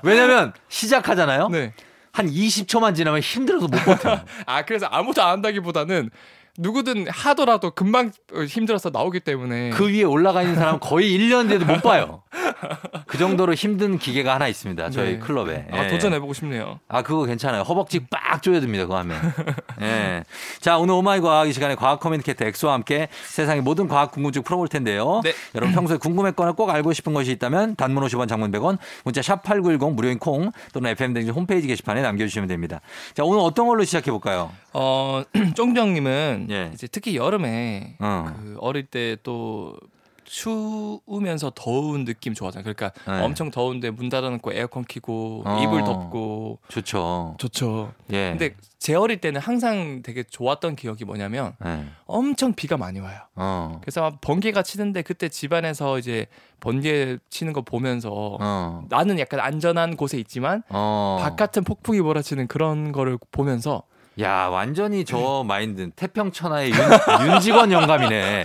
왜냐면 0.03 0.53
시작하잖아요. 0.69 1.49
네. 1.49 1.73
한 2.17 2.31
20초만 2.31 2.95
지나면 2.95 3.21
힘들어서 3.21 3.69
못 3.69 3.77
버텨. 3.85 4.21
아 4.47 4.63
그래서 4.63 4.87
아무도 4.87 5.23
안 5.23 5.33
한다기보다는 5.33 6.11
누구든 6.59 7.07
하더라도 7.09 7.71
금방 7.71 8.11
어, 8.35 8.43
힘들어서 8.43 8.91
나오기 8.91 9.21
때문에 9.21 9.71
그 9.71 9.89
위에 9.89 10.03
올라가 10.03 10.43
있는 10.43 10.57
사람은 10.57 10.81
거의 10.81 11.17
1년 11.17 11.49
돼도 11.49 11.65
못 11.67 11.83
봐요. 11.83 12.23
그 13.07 13.19
정도로 13.19 13.55
힘든 13.55 13.99
기계가 13.99 14.35
하나 14.35 14.49
있습니다. 14.49 14.91
저희 14.91 15.13
네. 15.13 15.19
클럽에. 15.19 15.69
아 15.71 15.85
예. 15.85 15.89
도전해보고 15.89 16.33
싶네요. 16.33 16.81
아, 16.89 17.03
그거 17.03 17.25
괜찮아요. 17.25 17.63
허벅지 17.63 18.01
빡 18.01 18.43
조여듭니다. 18.43 18.85
그거 18.85 18.99
하면. 18.99 19.19
예. 19.81 20.25
자, 20.61 20.79
오늘 20.79 20.95
오마이 20.95 21.21
과학 21.21 21.49
이 21.49 21.53
시간에 21.53 21.75
과학 21.75 22.01
커뮤니케이터 22.01 22.45
엑소와 22.45 22.75
함께 22.75 23.09
세상의 23.25 23.63
모든 23.63 23.89
과학 23.89 24.11
궁금증 24.11 24.43
풀어볼 24.43 24.69
텐데요. 24.69 25.21
네. 25.25 25.33
여러분 25.55 25.75
평소에 25.75 25.99
궁금했거나 25.99 26.53
꼭 26.53 26.71
알고 26.71 26.93
싶은 26.93 27.15
것이 27.15 27.31
있다면 27.33 27.77
단문 27.77 28.05
50원 28.05 28.29
장문 28.29 28.51
100원 28.51 28.79
문자 29.05 29.23
샵 29.23 29.43
8910 29.43 29.95
무료인 29.95 30.19
콩 30.19 30.51
또는 30.73 30.91
FM댕진 30.91 31.33
홈페이지 31.33 31.67
게시판에 31.67 32.03
남겨주시면 32.03 32.49
됩니다. 32.49 32.81
자, 33.15 33.25
오늘 33.25 33.41
어떤 33.41 33.67
걸로 33.67 33.85
시작해볼까요? 33.85 34.53
어 34.73 35.23
쫑디님은 35.55 36.46
예. 36.51 36.71
이제 36.73 36.87
특히 36.87 37.17
여름에 37.17 37.97
어. 38.01 38.33
그 38.37 38.57
어릴 38.61 38.87
때 38.87 39.17
또 39.23 39.77
추우면서 40.27 41.53
더운 41.55 42.05
느낌 42.05 42.35
좋아하잖아요. 42.35 42.75
그러니까 42.75 42.93
네. 43.11 43.23
엄청 43.23 43.51
더운데 43.51 43.91
문 43.91 44.09
닫아놓고 44.09 44.53
에어컨 44.53 44.85
켜고 44.87 45.43
어. 45.47 45.63
이불 45.63 45.85
덮고 45.85 46.59
좋죠. 46.69 47.37
좋죠. 47.39 47.93
예. 48.13 48.31
근데 48.31 48.55
제 48.79 48.95
어릴 48.95 49.21
때는 49.21 49.41
항상 49.41 50.03
되게 50.03 50.23
좋았던 50.25 50.77
기억이 50.77 51.05
뭐냐면 51.05 51.55
예. 51.65 51.87
엄청 52.07 52.53
비가 52.55 52.77
많이 52.77 53.01
와요. 53.01 53.21
어. 53.37 53.79
그래서 53.81 54.01
막 54.03 54.21
번개가 54.21 54.63
치는데 54.63 55.03
그때 55.03 55.29
집안에서 55.29 55.99
이제 55.99 56.27
번개 56.61 57.19
치는 57.31 57.53
거 57.53 57.63
보면서 57.63 58.37
어. 58.41 58.85
나는 58.89 59.19
약간 59.19 59.41
안전한 59.41 59.97
곳에 59.97 60.19
있지만 60.19 60.63
어. 60.69 61.19
바깥은 61.23 61.65
폭풍이 61.65 62.01
몰아치는 62.01 62.49
그런 62.49 62.93
거를 62.93 63.19
보면서 63.31 63.83
야, 64.21 64.47
완전히 64.49 65.05
저 65.05 65.45
마인드 65.47 65.91
태평천하의 65.91 66.71
윤, 66.71 66.79
윤직원 67.35 67.71
영감이네. 67.73 68.45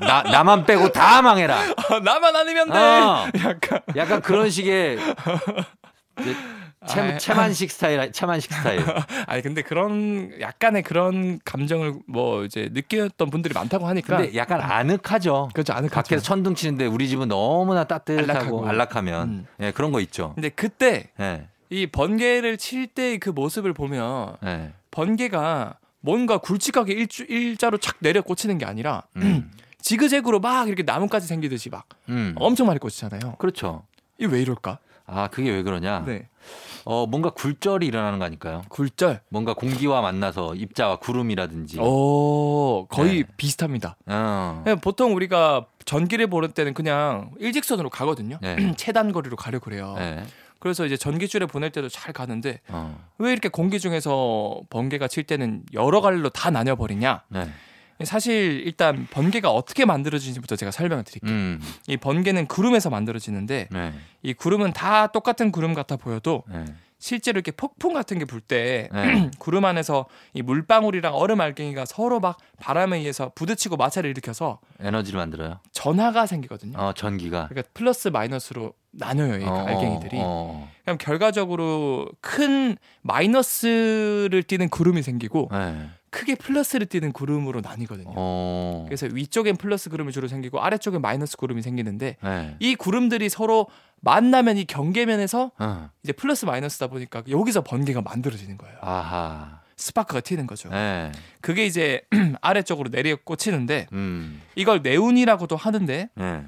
나, 0.00 0.22
나만 0.22 0.64
빼고 0.66 0.90
다 0.92 1.20
망해라. 1.22 1.58
나만 2.04 2.36
아니면 2.36 2.70
돼. 2.70 2.78
어. 2.78 3.26
약간 3.44 3.80
약간 3.96 4.20
그런 4.22 4.50
식의 4.50 4.98
채. 6.86 7.16
채만식 7.18 7.70
스타일, 7.70 8.12
채만식 8.12 8.52
스타일. 8.52 8.84
아니 9.26 9.42
근데 9.42 9.62
그런 9.62 10.30
약간의 10.38 10.82
그런 10.82 11.40
감정을 11.44 11.94
뭐 12.06 12.44
이제 12.44 12.68
느꼈던 12.72 13.30
분들이 13.30 13.54
많다고 13.54 13.86
하니까 13.88 14.18
근데 14.18 14.36
약간 14.36 14.60
아늑하죠. 14.60 15.48
그렇죠 15.54 15.72
것 15.72 15.90
밖에서 15.90 16.22
천둥 16.22 16.54
치는데 16.54 16.86
우리 16.86 17.08
집은 17.08 17.28
너무나 17.28 17.84
따뜻하고 17.84 18.30
안락하고. 18.32 18.68
안락하면 18.68 19.28
음. 19.28 19.46
예, 19.60 19.70
그런 19.72 19.92
거 19.92 20.00
있죠. 20.00 20.32
근데 20.34 20.50
그때 20.50 21.08
예. 21.18 21.48
이 21.70 21.86
번개를 21.86 22.58
칠 22.58 22.86
때 22.88 23.18
그 23.18 23.30
모습을 23.30 23.72
보면 23.72 24.36
예. 24.44 24.72
번개가 24.94 25.78
뭔가 26.00 26.38
굵직하게 26.38 26.92
일주, 26.92 27.24
일자로 27.24 27.78
착 27.78 27.96
내려 28.00 28.22
꽂히는 28.22 28.58
게 28.58 28.64
아니라 28.64 29.02
음. 29.16 29.50
지그재그로 29.82 30.40
막 30.40 30.68
이렇게 30.68 30.82
나뭇가지 30.82 31.26
생기듯이 31.26 31.68
막 31.68 31.86
음. 32.08 32.34
엄청 32.38 32.66
많이 32.66 32.78
꽂히잖아요. 32.78 33.36
그렇죠. 33.38 33.82
이게 34.18 34.32
왜 34.32 34.40
이럴까? 34.40 34.78
아, 35.06 35.28
그게 35.28 35.50
왜 35.50 35.62
그러냐? 35.62 36.04
네. 36.06 36.28
어, 36.84 37.06
뭔가 37.06 37.30
굴절이 37.30 37.86
일어나는 37.86 38.18
거 38.18 38.24
아닐까요? 38.24 38.62
굴절. 38.68 39.20
뭔가 39.28 39.52
공기와 39.52 40.00
만나서 40.00 40.54
입자와 40.54 40.96
구름이라든지. 40.96 41.80
오, 41.80 42.86
거의 42.88 43.24
네. 43.24 43.28
비슷합니다. 43.36 43.96
어. 44.06 44.60
그냥 44.64 44.80
보통 44.80 45.14
우리가 45.14 45.66
전기를 45.84 46.28
보는 46.28 46.52
때는 46.52 46.72
그냥 46.72 47.30
일직선으로 47.38 47.90
가거든요. 47.90 48.38
네. 48.40 48.74
최단 48.76 49.12
거리로 49.12 49.36
가려 49.36 49.58
그래요. 49.58 49.94
네. 49.98 50.22
그래서 50.64 50.86
이제 50.86 50.96
전기줄에 50.96 51.40
보낼 51.44 51.68
때도 51.68 51.90
잘 51.90 52.14
가는데 52.14 52.60
어. 52.68 52.98
왜 53.18 53.32
이렇게 53.32 53.50
공기 53.50 53.78
중에서 53.78 54.62
번개가 54.70 55.08
칠 55.08 55.24
때는 55.24 55.62
여러 55.74 56.00
갈래로 56.00 56.30
다 56.30 56.48
나뉘어 56.48 56.76
버리냐? 56.76 57.22
네. 57.28 57.48
사실 58.04 58.62
일단 58.64 59.06
번개가 59.10 59.50
어떻게 59.50 59.84
만들어지는지부터 59.84 60.56
제가 60.56 60.70
설명을 60.70 61.04
드릴게요. 61.04 61.30
음. 61.30 61.60
이 61.86 61.98
번개는 61.98 62.46
구름에서 62.46 62.88
만들어지는데 62.88 63.68
네. 63.70 63.92
이 64.22 64.32
구름은 64.32 64.72
다 64.72 65.08
똑같은 65.08 65.52
구름 65.52 65.74
같아 65.74 65.96
보여도 65.96 66.44
네. 66.48 66.64
실제로 66.98 67.36
이렇게 67.36 67.52
폭풍 67.52 67.92
같은 67.92 68.18
게 68.18 68.24
불때 68.24 68.88
네. 68.90 69.30
구름 69.38 69.66
안에서 69.66 70.06
이 70.32 70.40
물방울이랑 70.40 71.14
얼음 71.14 71.42
알갱이가 71.42 71.84
서로 71.84 72.20
막 72.20 72.38
바람에 72.58 72.96
의해서 72.96 73.32
부딪히고 73.34 73.76
마찰을 73.76 74.08
일으켜서 74.08 74.60
에너지를 74.80 75.18
만들어요. 75.18 75.60
전하가 75.72 76.24
생기거든요. 76.24 76.78
어, 76.78 76.94
전기가. 76.94 77.48
그러니까 77.48 77.68
플러스 77.74 78.08
마이너스로 78.08 78.72
나눠요, 78.96 79.38
이 79.38 79.44
어, 79.44 79.66
알갱이들이. 79.66 80.16
어, 80.20 80.68
그럼 80.84 80.98
결과적으로 80.98 82.08
큰 82.20 82.76
마이너스를 83.02 84.42
띠는 84.46 84.68
구름이 84.68 85.02
생기고 85.02 85.48
어. 85.50 85.58
네. 85.58 85.88
크게 86.10 86.36
플러스를 86.36 86.86
띠는 86.86 87.10
구름으로 87.12 87.60
나뉘거든요. 87.60 88.12
어. 88.14 88.84
그래서 88.86 89.08
위쪽엔 89.10 89.56
플러스 89.56 89.90
구름이 89.90 90.12
주로 90.12 90.28
생기고 90.28 90.60
아래쪽엔 90.60 91.00
마이너스 91.00 91.36
구름이 91.36 91.60
생기는데 91.62 92.16
네. 92.22 92.56
이 92.60 92.76
구름들이 92.76 93.28
서로 93.28 93.66
만나면 94.00 94.56
이 94.56 94.64
경계면에서 94.64 95.50
어. 95.58 95.90
이제 96.04 96.12
플러스 96.12 96.44
마이너스다 96.44 96.86
보니까 96.86 97.24
여기서 97.28 97.62
번개가 97.64 98.02
만들어지는 98.02 98.58
거예요. 98.58 98.76
아하. 98.80 99.60
스파크가 99.76 100.20
튀는 100.20 100.46
거죠. 100.46 100.68
네. 100.68 101.10
그게 101.40 101.66
이제 101.66 102.02
아래쪽으로 102.40 102.90
내려 102.90 103.16
꽂히는데 103.16 103.88
음. 103.92 104.40
이걸 104.54 104.82
네운이라고도 104.82 105.56
하는데 105.56 106.10
네. 106.14 106.42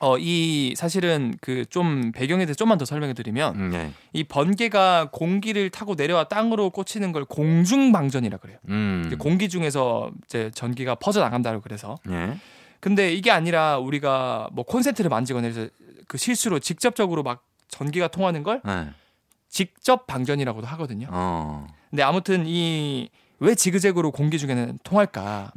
어 0.00 0.16
이 0.18 0.74
사실은 0.76 1.34
그 1.40 1.64
좀 1.66 2.12
배경에 2.12 2.44
대해서 2.46 2.56
좀만 2.56 2.78
더 2.78 2.84
설명해 2.84 3.14
드리면 3.14 3.54
음, 3.56 3.70
네. 3.70 3.92
이 4.12 4.24
번개가 4.24 5.10
공기를 5.12 5.70
타고 5.70 5.94
내려와 5.94 6.24
땅으로 6.24 6.70
꽂히는 6.70 7.12
걸 7.12 7.24
공중 7.24 7.92
방전이라 7.92 8.38
그래요. 8.38 8.58
음. 8.68 9.10
공기 9.18 9.48
중에서 9.48 10.10
이제 10.24 10.50
전기가 10.54 10.94
퍼져 10.94 11.20
나간다고 11.20 11.60
그래서 11.60 11.96
네. 12.04 12.36
근데 12.80 13.12
이게 13.12 13.30
아니라 13.30 13.78
우리가 13.78 14.48
뭐 14.52 14.64
콘센트를 14.64 15.08
만지거나 15.10 15.46
해서 15.46 15.66
그 16.06 16.16
실수로 16.16 16.58
직접적으로 16.58 17.22
막 17.22 17.44
전기가 17.68 18.08
통하는 18.08 18.42
걸 18.42 18.62
네. 18.64 18.88
직접 19.48 20.06
방전이라고도 20.06 20.66
하거든요. 20.66 21.08
어. 21.10 21.66
근데 21.90 22.02
아무튼 22.02 22.44
이 22.46 23.08
왜 23.40 23.54
지그재그로 23.54 24.10
공기 24.10 24.36
중에는 24.36 24.80
통할까? 24.82 25.52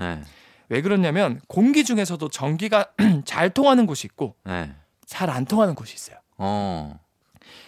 네. 0.72 0.76
왜 0.78 0.82
그러냐면 0.82 1.42
공기 1.48 1.84
중에서도 1.84 2.30
전기가 2.30 2.92
잘 3.26 3.50
통하는 3.50 3.86
곳이 3.86 4.08
있고 4.08 4.36
네. 4.46 4.74
잘안 5.06 5.46
통하는 5.46 5.76
곳이 5.76 5.94
있어요. 5.94 6.18
어. 6.38 6.98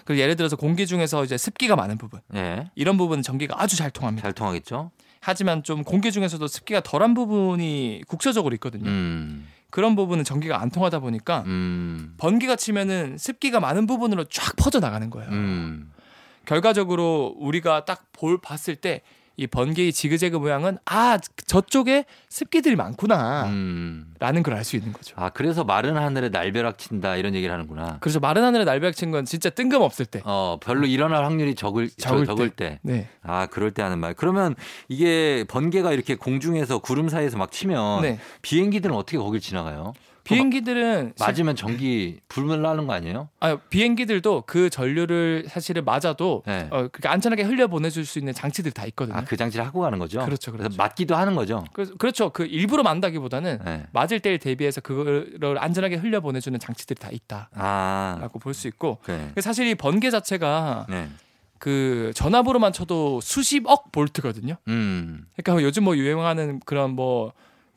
그 0.06 0.18
예를 0.18 0.36
들어서 0.38 0.56
공기 0.56 0.88
중에서 0.88 1.24
이제 1.24 1.38
습기가 1.38 1.76
많은 1.76 1.98
부분 1.98 2.22
예. 2.36 2.70
이런 2.76 2.98
부분은 2.98 3.22
전기가 3.24 3.62
아주 3.62 3.76
잘 3.76 3.92
통합니다. 3.92 4.24
잘 4.24 4.34
통하겠죠? 4.34 4.92
하지만 5.20 5.64
좀 5.64 5.84
공기 5.84 6.12
중에서도 6.12 6.46
습기가 6.48 6.82
덜한 6.82 7.14
부분이 7.14 8.04
국소적으로 8.08 8.54
있거든요. 8.56 8.90
음. 8.90 9.48
그런 9.70 9.96
부분은 9.96 10.24
전기가 10.24 10.62
안 10.62 10.70
통하다 10.70 11.00
보니까 11.00 11.44
음. 11.48 12.14
번개가 12.18 12.56
치면은 12.56 13.18
습기가 13.18 13.60
많은 13.60 13.88
부분으로 13.88 14.26
쫙 14.26 14.56
퍼져 14.56 14.80
나가는 14.80 15.10
거예요. 15.10 15.30
음. 15.32 15.92
결과적으로 16.46 17.36
우리가 17.38 17.84
딱 17.86 18.06
볼 18.14 18.40
봤을 18.40 18.78
때 18.78 19.02
이 19.36 19.48
번개의 19.48 19.92
지그재그 19.94 20.38
모양은 20.38 20.78
아 20.86 21.18
저쪽에 21.48 22.06
습기들이 22.30 22.76
많구나 22.76 23.46
음. 23.48 24.14
라는 24.20 24.44
걸 24.44 24.54
알 24.54 24.64
수 24.64 24.76
있는 24.76 24.94
거죠. 24.94 25.16
아, 25.18 25.30
그래서 25.30 25.64
마른 25.64 25.98
하늘에 25.98 26.30
날벼락 26.30 26.78
친다 26.78 27.16
이런 27.16 27.34
얘기를 27.36 27.52
하는구나. 27.54 27.98
그래서 28.00 28.20
마른 28.20 28.44
하늘에 28.44 28.64
날벼락 28.64 28.96
친 28.96 29.12
건 29.12 29.26
진짜 29.26 29.50
뜬금없을 29.50 30.06
때. 30.06 30.22
어, 30.24 30.58
별로 30.62 30.86
일어날 30.86 31.26
확률이 31.26 31.56
적을 31.56 31.90
적을 31.90 32.26
적을, 32.26 32.26
적을 32.28 32.50
때. 32.52 32.80
네. 32.84 33.10
아, 33.24 33.48
그럴 33.48 33.72
때 33.72 33.82
하는 33.82 34.00
말. 34.00 34.14
그러면 34.14 34.56
이게 34.88 35.44
번개가 35.50 35.92
이렇게 35.94 36.16
공중에서 36.16 36.80
구름 36.80 37.10
사이에서 37.10 37.38
막 37.38 37.52
치면 37.52 38.02
네. 38.04 38.20
비행기들은 38.44 38.96
어떻게 38.96 39.18
거길 39.18 39.40
지나가요? 39.42 39.94
비행기들은 40.24 41.14
실- 41.18 41.26
맞으면 41.28 41.56
전기 41.56 42.20
불을 42.30 42.62
나는 42.62 42.88
거 42.88 42.94
아니에요? 42.94 43.30
아, 43.40 43.58
비행기들도 43.70 44.44
그 44.48 44.70
전류를 44.70 45.46
사실은 45.50 45.84
맞아도 45.86 46.44
네. 46.46 46.68
어, 46.72 46.88
그렇게 46.88 47.08
안전하게 47.08 47.44
흘려 47.44 47.68
보내줄 47.68 48.06
수 48.06 48.20
있는 48.20 48.34
장치들이 48.34 48.74
다 48.74 48.86
있거든요. 48.88 49.18
아, 49.18 49.24
그 49.24 49.36
장치를 49.36 49.66
하고 49.66 49.82
가는 49.82 50.00
거죠? 50.00 50.24
그렇죠, 50.26 50.52
그렇죠. 50.52 50.70
래서 50.70 50.78
맞기도 50.78 51.16
하는 51.16 51.36
거죠? 51.36 51.64
그래서 51.74 51.94
그렇죠. 51.96 52.30
그 52.30 52.46
일부러 52.46 52.84
만다기보다는 52.84 53.60
네. 53.66 53.86
맞을 53.92 54.20
때에 54.20 54.38
대비해서 54.38 54.82
그거를 54.82 55.58
안전하게 55.58 55.96
흘려 55.98 56.22
보내주는 56.22 56.58
장치들이 56.60 57.00
다 57.00 57.10
있다라고 57.12 57.52
아, 57.56 58.28
볼수 58.42 58.68
있고 58.70 59.00
그래. 59.04 59.32
사실 59.42 59.68
이 59.68 59.76
번개 59.76 60.10
자체가 60.10 60.88
네. 60.90 61.10
그 61.60 62.12
전압으로만 62.16 62.74
쳐도 62.74 63.22
수십억 63.22 63.92
볼트거든요. 63.92 64.56
음. 64.68 65.26
그러니까 65.38 65.64
요즘 65.66 65.84
뭐 65.86 65.96
유행하는 65.96 66.60
그런 66.66 66.92
뭐 66.92 67.32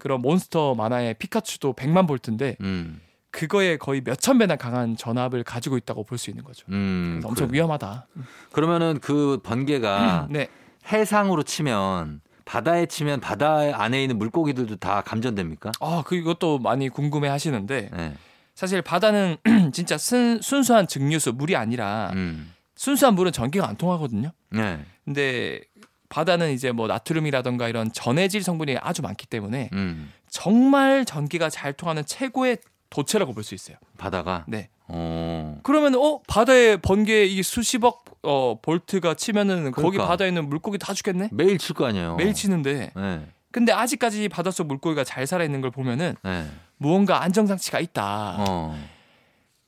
그런 0.07 0.21
몬스터 0.23 0.77
만화의 0.77 1.15
피카츄도 1.15 1.73
100만 1.73 2.07
볼트인데 2.07 2.57
음. 2.61 3.01
그거에 3.33 3.77
거의 3.77 4.03
몇천 4.05 4.39
배나 4.39 4.55
강한 4.55 4.97
전압을 4.97 5.43
가지고 5.43 5.77
있다고 5.77 6.05
볼 6.05 6.17
수 6.17 6.31
있는 6.31 6.45
거죠. 6.45 6.65
음. 6.69 7.21
엄청 7.25 7.49
그래. 7.49 7.57
위험하다. 7.59 8.07
그러면은 8.53 9.01
그 9.01 9.41
번개가 9.43 10.29
네. 10.31 10.47
해상으로 10.93 11.43
치면 11.43 12.21
바다에 12.45 12.87
치면 12.87 13.19
바다 13.19 13.57
안에 13.83 14.01
있는 14.03 14.17
물고기들도 14.19 14.77
다 14.77 15.01
감전됩니까? 15.03 15.73
아, 15.81 16.05
그 16.07 16.15
이것도 16.15 16.61
많이 16.61 16.89
궁금해 16.89 17.29
하시는데 17.29 17.91
네. 17.93 18.15
사실 18.55 18.81
바다는 18.83 19.39
진짜 19.75 19.99
순, 19.99 20.41
순수한 20.41 20.87
증류수 20.87 21.33
물이 21.33 21.57
아니라 21.57 22.13
음. 22.15 22.53
순수한 22.77 23.17
물은 23.17 23.33
전기가 23.33 23.69
안 23.69 23.75
통하거든요. 23.77 24.31
네. 24.51 24.79
근데 25.05 25.63
바다는 26.09 26.53
이제 26.53 26.73
뭐 26.73 26.87
나트륨이라던가 26.87 27.69
이런 27.69 27.93
전해질 27.93 28.43
성분이 28.43 28.77
아주 28.81 29.03
많기 29.03 29.27
때문에 29.27 29.71
음. 29.73 30.13
정말 30.29 31.05
전기가 31.05 31.49
잘 31.51 31.73
통하는 31.73 32.05
최고의 32.05 32.59
도체라고 32.91 33.33
볼 33.35 33.43
수 33.43 33.55
있어요. 33.55 33.77
바다가. 33.99 34.45
네. 34.49 34.69
어. 34.89 35.59
그러면 35.65 35.95
어 35.97 36.21
바다에 36.29 36.77
번개 36.77 37.25
이 37.25 37.43
수십억 37.43 38.05
어 38.23 38.59
볼트가 38.63 39.15
치면은 39.15 39.73
거기 39.73 39.91
그러니까. 39.91 40.07
바다에 40.07 40.29
있는 40.29 40.49
물고기 40.49 40.79
다 40.79 40.95
죽겠네. 40.95 41.31
매일 41.33 41.59
칠 41.59 41.75
거 41.75 41.87
아니에요. 41.87 42.17
매일 42.17 42.33
치는데 42.35 42.93
네. 42.95 43.27
근데 43.51 43.73
아직까지 43.73 44.29
바닷속 44.29 44.67
물고기가 44.69 45.03
잘 45.05 45.27
살아 45.27 45.45
있는 45.45 45.61
걸 45.61 45.71
보면은 45.71 46.15
네. 46.23 46.47
무언가 46.77 47.23
안정장치가 47.23 47.81
있다. 47.81 48.37
어. 48.39 48.79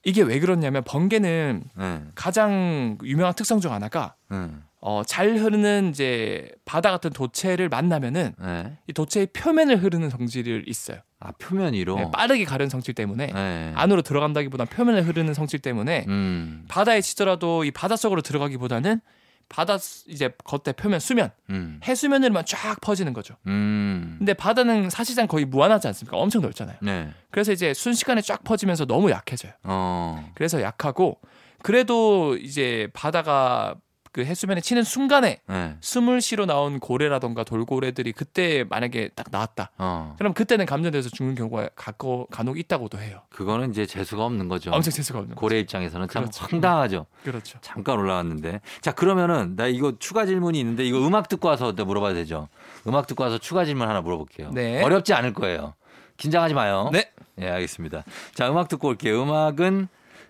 이게 0.04 0.22
왜 0.22 0.38
그렇냐면 0.38 0.84
번개는 0.84 1.64
네. 1.74 2.00
가장 2.14 2.98
유명한 3.02 3.34
특성 3.34 3.60
중 3.60 3.72
하나가 3.72 4.14
네. 4.30 4.48
어, 4.80 5.02
잘 5.04 5.36
흐르는 5.36 5.90
이제 5.90 6.50
바다 6.64 6.90
같은 6.90 7.10
도체를 7.10 7.68
만나면은 7.68 8.34
네. 8.40 8.78
이 8.86 8.92
도체의 8.92 9.28
표면을 9.32 9.82
흐르는 9.82 10.08
성질이 10.10 10.62
있어요. 10.66 10.98
아 11.20 11.32
표면 11.32 11.74
위로. 11.74 11.96
네, 11.96 12.08
빠르게 12.12 12.44
가는 12.44 12.68
성질 12.68 12.94
때문에 12.94 13.26
네. 13.26 13.72
안으로 13.74 14.02
들어간다기보다 14.02 14.66
표면을 14.66 15.02
흐르는 15.04 15.34
성질 15.34 15.58
때문에 15.58 16.04
음. 16.06 16.64
바다에 16.68 17.00
치더라도 17.00 17.64
이 17.64 17.72
바다 17.72 17.96
속으로 17.96 18.22
들어가기보다는 18.22 19.00
바다 19.48 19.78
스- 19.78 20.04
이제 20.08 20.30
겉에 20.44 20.74
표면 20.76 21.00
수면 21.00 21.30
음. 21.50 21.80
해수면으로만 21.82 22.44
쫙 22.46 22.80
퍼지는 22.80 23.14
거죠. 23.14 23.34
음. 23.48 24.14
근데 24.18 24.32
바다는 24.34 24.90
사실상 24.90 25.26
거의 25.26 25.44
무한하지 25.44 25.88
않습니까? 25.88 26.16
엄청 26.18 26.42
넓잖아요. 26.42 26.76
네. 26.82 27.08
그래서 27.30 27.50
이제 27.50 27.74
순식간에 27.74 28.20
쫙 28.20 28.44
퍼지면서 28.44 28.84
너무 28.84 29.10
약해져요. 29.10 29.52
어. 29.64 30.30
그래서 30.34 30.62
약하고 30.62 31.18
그래도 31.62 32.36
이제 32.36 32.88
바다가 32.92 33.74
그 34.12 34.24
해수면에 34.24 34.60
치는 34.60 34.82
순간에 34.82 35.40
네. 35.46 35.76
숨을 35.80 36.20
쉬러 36.20 36.46
나온 36.46 36.80
고래라던가 36.80 37.44
돌고래들이 37.44 38.12
그때 38.12 38.64
만약에 38.68 39.10
딱 39.14 39.26
나왔다. 39.30 39.70
어. 39.78 40.14
그럼 40.18 40.34
그때는 40.34 40.66
감전돼서 40.66 41.10
죽는 41.10 41.34
경우가 41.34 41.70
가끔 41.74 42.26
간혹 42.30 42.58
있다고도 42.58 42.98
해요. 42.98 43.22
그거는 43.30 43.70
이제 43.70 43.86
재수가 43.86 44.24
없는 44.24 44.48
거죠. 44.48 44.70
엄청 44.70 44.90
재수가 44.92 45.18
없는 45.20 45.36
고래 45.36 45.58
입장에서는 45.60 46.08
참 46.08 46.22
그렇죠. 46.22 46.44
황당하죠. 46.44 47.06
그렇죠. 47.24 47.58
잠깐 47.60 47.98
올라왔는데. 47.98 48.60
자, 48.80 48.92
그러면은 48.92 49.56
나 49.56 49.66
이거 49.66 49.92
추가 49.98 50.26
질문이 50.26 50.58
있는데 50.60 50.84
이거 50.84 51.06
음악 51.06 51.28
듣고 51.28 51.48
와서 51.48 51.72
내가 51.72 51.84
물어봐도 51.84 52.14
되죠? 52.14 52.48
음악 52.86 53.06
듣고 53.06 53.24
와서 53.24 53.38
추가 53.38 53.64
질문 53.64 53.88
하나 53.88 54.00
물어볼게요. 54.00 54.50
네. 54.52 54.82
어렵지 54.82 55.14
않을 55.14 55.32
거예요. 55.34 55.74
긴장하지 56.16 56.54
마요. 56.54 56.90
네. 56.92 57.10
예, 57.40 57.48
알겠습니다. 57.48 58.04
자, 58.34 58.50
음악 58.50 58.68
듣고 58.68 58.88
올게요. 58.88 59.22
음악은 59.22 59.88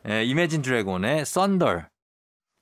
예, 0.08 0.24
Imagine 0.24 0.62
Dragons의 0.62 1.24
Thunder. 1.26 1.82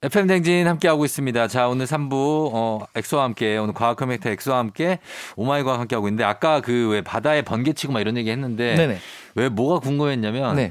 FM 0.02 0.26
댕진 0.26 0.68
함께하고 0.68 1.06
있습니다. 1.06 1.48
자, 1.48 1.68
오늘 1.68 1.86
3부, 1.86 2.50
어, 2.52 2.86
엑소와 2.94 3.24
함께, 3.24 3.56
오늘 3.56 3.72
과학 3.72 3.96
커뮤니티 3.96 4.28
엑소와 4.28 4.58
함께 4.58 4.98
오마이 5.36 5.62
과학 5.62 5.80
함께하고 5.80 6.08
있는데, 6.08 6.22
아까 6.22 6.60
그 6.60 6.88
왜 6.90 7.00
바다에 7.00 7.40
번개 7.42 7.72
치고 7.72 7.94
막 7.94 8.00
이런 8.00 8.16
얘기 8.18 8.30
했는데, 8.30 8.74
네네. 8.74 8.98
왜 9.36 9.48
뭐가 9.48 9.80
궁금했냐면, 9.80 10.56
네. 10.56 10.70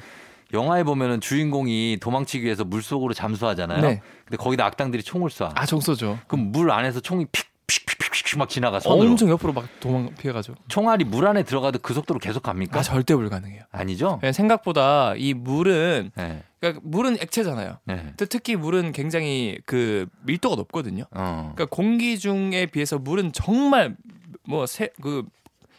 영화에 0.53 0.83
보면은 0.83 1.21
주인공이 1.21 1.97
도망치기 2.01 2.45
위해서 2.45 2.63
물 2.63 2.83
속으로 2.83 3.13
잠수하잖아요. 3.15 3.81
네. 3.81 4.01
근데 4.25 4.37
거기다 4.37 4.63
악당들이 4.67 5.01
총을 5.01 5.29
쏴. 5.31 5.51
아 5.55 5.65
정석이죠. 5.65 6.19
그럼 6.27 6.51
물 6.51 6.69
안에서 6.69 6.99
총이 6.99 7.25
픽 7.31 7.47
픽픽픽 7.67 8.37
막 8.37 8.49
지나가 8.49 8.79
손으로. 8.79 9.09
엄청 9.09 9.29
옆으로 9.29 9.53
막 9.53 9.67
도망 9.79 10.13
피해가지고. 10.15 10.55
총알이 10.67 11.03
물 11.05 11.27
안에 11.27 11.43
들어가도 11.43 11.79
그 11.79 11.93
속도로 11.93 12.19
계속 12.19 12.43
갑니까? 12.43 12.79
아 12.79 12.83
절대 12.83 13.15
불가능해요. 13.15 13.63
아니죠? 13.71 14.17
그냥 14.19 14.33
생각보다 14.33 15.15
이 15.15 15.33
물은 15.33 16.11
네. 16.15 16.43
그러니까 16.59 16.81
물은 16.83 17.17
액체잖아요. 17.21 17.77
네. 17.85 18.13
또 18.17 18.25
특히 18.25 18.55
물은 18.55 18.91
굉장히 18.91 19.59
그 19.65 20.07
밀도가 20.23 20.55
높거든요. 20.55 21.05
어. 21.11 21.53
그러니까 21.55 21.75
공기 21.75 22.17
중에 22.19 22.67
비해서 22.67 22.97
물은 22.97 23.31
정말 23.31 23.95
뭐그 24.47 25.23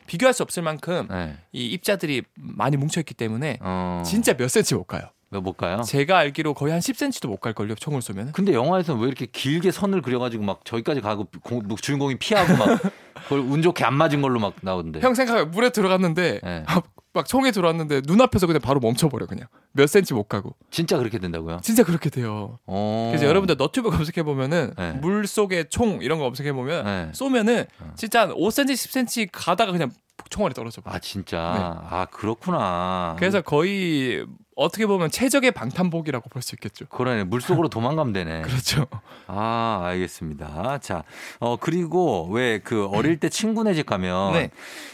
비교할 0.06 0.32
수 0.32 0.42
없을 0.42 0.62
만큼 0.62 1.08
네. 1.10 1.36
이 1.52 1.66
입자들이 1.66 2.22
많이 2.34 2.76
뭉쳐 2.76 3.00
있기 3.00 3.14
때문에 3.14 3.58
어. 3.60 4.02
진짜 4.04 4.34
몇 4.34 4.48
센치 4.48 4.74
못 4.74 4.84
가요. 4.84 5.02
왜못 5.30 5.56
가요? 5.56 5.80
제가 5.82 6.18
알기로 6.18 6.54
거의 6.54 6.72
한 6.72 6.80
10cm도 6.80 7.28
못 7.28 7.40
갈 7.40 7.52
걸요. 7.52 7.74
총을 7.74 8.00
쏘면. 8.00 8.32
근데 8.32 8.52
영화에서는 8.54 9.00
왜 9.00 9.08
이렇게 9.08 9.26
길게 9.26 9.70
선을 9.72 10.02
그려가지고 10.02 10.44
막 10.44 10.64
저기까지 10.64 11.00
가고 11.00 11.26
공- 11.42 11.62
뭐 11.66 11.76
주인공이 11.76 12.16
피하고 12.18 12.56
막 12.56 12.80
그걸 13.24 13.40
운 13.40 13.60
좋게 13.62 13.84
안 13.84 13.94
맞은 13.94 14.22
걸로 14.22 14.38
막 14.38 14.54
나오던데. 14.62 15.00
형 15.00 15.14
생각해 15.14 15.44
물에 15.44 15.70
들어갔는데 15.70 16.40
네. 16.42 16.64
막 17.12 17.26
총에 17.26 17.50
들어왔는데 17.50 18.02
눈앞에서 18.06 18.46
그냥 18.46 18.60
바로 18.60 18.78
멈춰버려 18.78 19.24
그냥 19.26 19.46
몇 19.72 19.86
센치 19.88 20.12
못 20.12 20.24
가고 20.24 20.54
진짜 20.70 20.98
그렇게 20.98 21.18
된다고요? 21.18 21.60
진짜 21.62 21.82
그렇게 21.82 22.10
돼요. 22.10 22.58
어. 22.66 23.08
그래서 23.10 23.26
여러분들 23.26 23.56
너튜브 23.56 23.90
검색해 23.90 24.22
보면은 24.22 24.74
네. 24.76 24.92
물 25.00 25.26
속에 25.26 25.64
총 25.70 26.00
이런 26.02 26.18
거 26.18 26.24
검색해 26.24 26.52
보면 26.52 26.84
네. 26.84 27.08
쏘면은 27.14 27.64
어. 27.80 27.92
진짜 27.96 28.20
한 28.22 28.30
5cm, 28.34 28.72
10cm 28.74 29.28
가다가 29.32 29.72
그냥 29.72 29.90
총알이 30.30 30.54
떨어져 30.54 30.80
봐. 30.82 30.92
아 30.94 30.98
진짜. 30.98 31.38
아 31.88 32.06
그렇구나. 32.10 33.12
네. 33.14 33.18
그래서 33.20 33.40
거의 33.42 34.26
어떻게 34.56 34.86
보면 34.86 35.10
최적의 35.10 35.50
방탄복이라고 35.52 36.28
볼 36.30 36.42
수 36.42 36.54
있겠죠. 36.54 36.86
그러네 36.86 37.24
물 37.24 37.40
속으로 37.40 37.68
도망가면 37.68 38.12
되네. 38.12 38.42
그렇죠. 38.42 38.86
아 39.26 39.82
알겠습니다. 39.84 40.78
자, 40.78 41.04
어 41.40 41.56
그리고 41.56 42.28
왜 42.30 42.58
그 42.64 42.86
어릴 42.86 43.20
때 43.20 43.28
친구네 43.28 43.74
집 43.74 43.86
가면 43.86 44.32
네. 44.32 44.50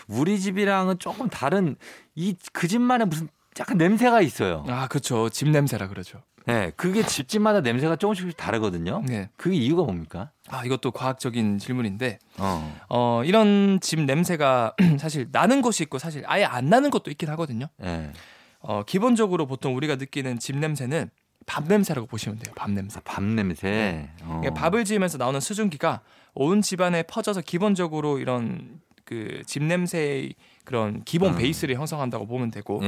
우리 0.09 0.39
집이랑은 0.41 0.99
조금 0.99 1.29
다른 1.29 1.77
이 2.15 2.35
그 2.53 2.67
집만의 2.69 3.07
무슨 3.07 3.29
약간 3.61 3.77
냄새가 3.79 4.21
있어요. 4.23 4.65
아, 4.69 4.89
그렇죠. 4.89 5.29
집 5.29 5.49
냄새라 5.49 5.87
그러죠. 5.89 6.23
네, 6.47 6.73
그게 6.77 7.05
집집마다 7.05 7.61
냄새가 7.61 7.97
조금씩 7.97 8.37
다르거든요. 8.37 9.03
네. 9.07 9.31
그게 9.37 9.57
이유가 9.57 9.83
뭡니까? 9.83 10.31
아, 10.49 10.65
이것도 10.65 10.91
과학적인 10.91 11.59
질문인데 11.59 12.19
어, 12.39 12.81
어, 12.89 13.23
이런 13.25 13.79
집 13.81 14.01
냄새가 14.01 14.75
사실 14.99 15.29
나는 15.31 15.63
곳이 15.63 15.85
있고 15.85 15.99
사실 15.99 16.25
아예 16.27 16.45
안 16.45 16.67
나는 16.67 16.91
것도 16.91 17.11
있긴 17.11 17.29
하거든요. 17.31 17.67
네. 17.79 18.13
어, 18.61 18.83
기본적으로 18.85 19.47
보통 19.47 19.77
우리가 19.77 19.97
느끼는 19.97 20.39
집 20.39 20.57
냄새는 20.57 21.11
밥 21.47 21.67
냄새라고 21.67 22.07
보시면 22.07 22.39
돼요. 22.39 22.55
밥 22.57 22.71
냄새. 22.71 22.99
아, 22.99 23.03
밥 23.05 23.23
냄새. 23.25 24.09
어. 24.23 24.41
그러니까 24.41 24.55
밥을 24.55 24.85
지으면서 24.85 25.19
나오는 25.19 25.41
수증기가 25.41 26.01
온 26.35 26.63
집안에 26.63 27.03
퍼져서 27.03 27.41
기본적으로 27.43 28.19
이런 28.19 28.81
그 29.13 29.43
집 29.47 29.63
냄새의 29.63 30.35
그런 30.65 31.03
기본 31.05 31.33
음. 31.35 31.39
베이스를 31.39 31.75
형성한다고 31.75 32.27
보면 32.27 32.51
되고 32.51 32.81
예, 32.83 32.87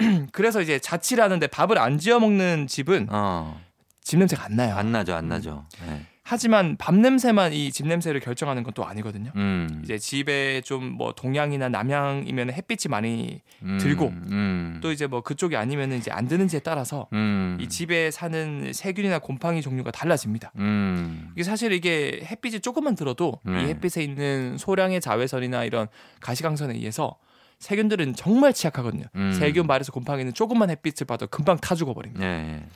예. 0.00 0.26
그래서 0.32 0.60
이제 0.60 0.78
자취를 0.78 1.22
하는데 1.22 1.46
밥을 1.46 1.78
안 1.78 1.98
지어 1.98 2.18
먹는 2.20 2.66
집은 2.66 3.06
어, 3.10 3.60
집 4.02 4.18
냄새가 4.18 4.44
안 4.44 4.56
나요. 4.56 4.74
안 4.76 4.92
나죠, 4.92 5.14
안 5.14 5.28
나죠. 5.28 5.64
네. 5.86 6.06
하지만 6.28 6.76
밥 6.76 6.94
냄새만 6.96 7.52
이 7.52 7.70
집 7.70 7.86
냄새를 7.86 8.20
결정하는 8.20 8.62
건 8.64 8.72
또 8.74 8.84
아니거든요. 8.84 9.30
음, 9.36 9.80
이제 9.84 9.96
집에 9.96 10.60
좀 10.62 10.96
뭐 10.96 11.12
동양이나 11.12 11.68
남양이면 11.68 12.52
햇빛이 12.52 12.90
많이 12.90 13.40
음, 13.62 13.78
들고 13.80 14.08
음, 14.08 14.80
또 14.82 14.90
이제 14.90 15.06
뭐 15.06 15.20
그쪽이 15.20 15.56
아니면 15.56 15.92
이제 15.92 16.10
안 16.10 16.26
드는지에 16.26 16.60
따라서 16.60 17.06
음, 17.12 17.56
이 17.60 17.68
집에 17.68 18.10
사는 18.10 18.72
세균이나 18.72 19.20
곰팡이 19.20 19.62
종류가 19.62 19.92
달라집니다. 19.92 20.52
음, 20.56 21.30
이게 21.34 21.44
사실 21.44 21.72
이게 21.72 22.20
햇빛이 22.24 22.60
조금만 22.60 22.96
들어도 22.96 23.40
네. 23.44 23.62
이 23.62 23.66
햇빛에 23.68 24.02
있는 24.02 24.58
소량의 24.58 25.00
자외선이나 25.00 25.64
이런 25.64 25.86
가시광선에 26.20 26.74
의해서 26.74 27.16
세균들은 27.58 28.14
정말 28.16 28.52
취약하거든요. 28.52 29.04
음. 29.14 29.32
세균 29.32 29.66
말에서 29.66 29.92
곰팡이는 29.92 30.34
조금만 30.34 30.68
햇빛을 30.70 31.06
봐도 31.06 31.26
금방 31.26 31.56
타 31.56 31.74
죽어버립니다. 31.74 32.22
예, 32.26 32.66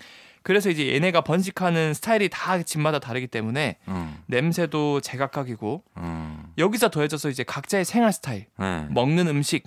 그래서 0.43 0.71
이제 0.71 0.95
얘네가 0.95 1.21
번식하는 1.23 1.95
스타일이 1.95 2.29
다 2.31 2.63
집마다 2.63 2.99
다르기 2.99 3.27
때문에 3.27 3.77
음, 3.89 4.17
냄새도 4.27 5.01
제각각이고 5.01 5.83
음, 5.99 6.45
여기서 6.59 6.91
더해져서 6.91 7.29
이제 7.29 7.43
각자의 7.43 7.85
생활 7.85 8.13
스타일, 8.13 8.47
네. 8.59 8.87
먹는 8.91 9.29
음식, 9.29 9.65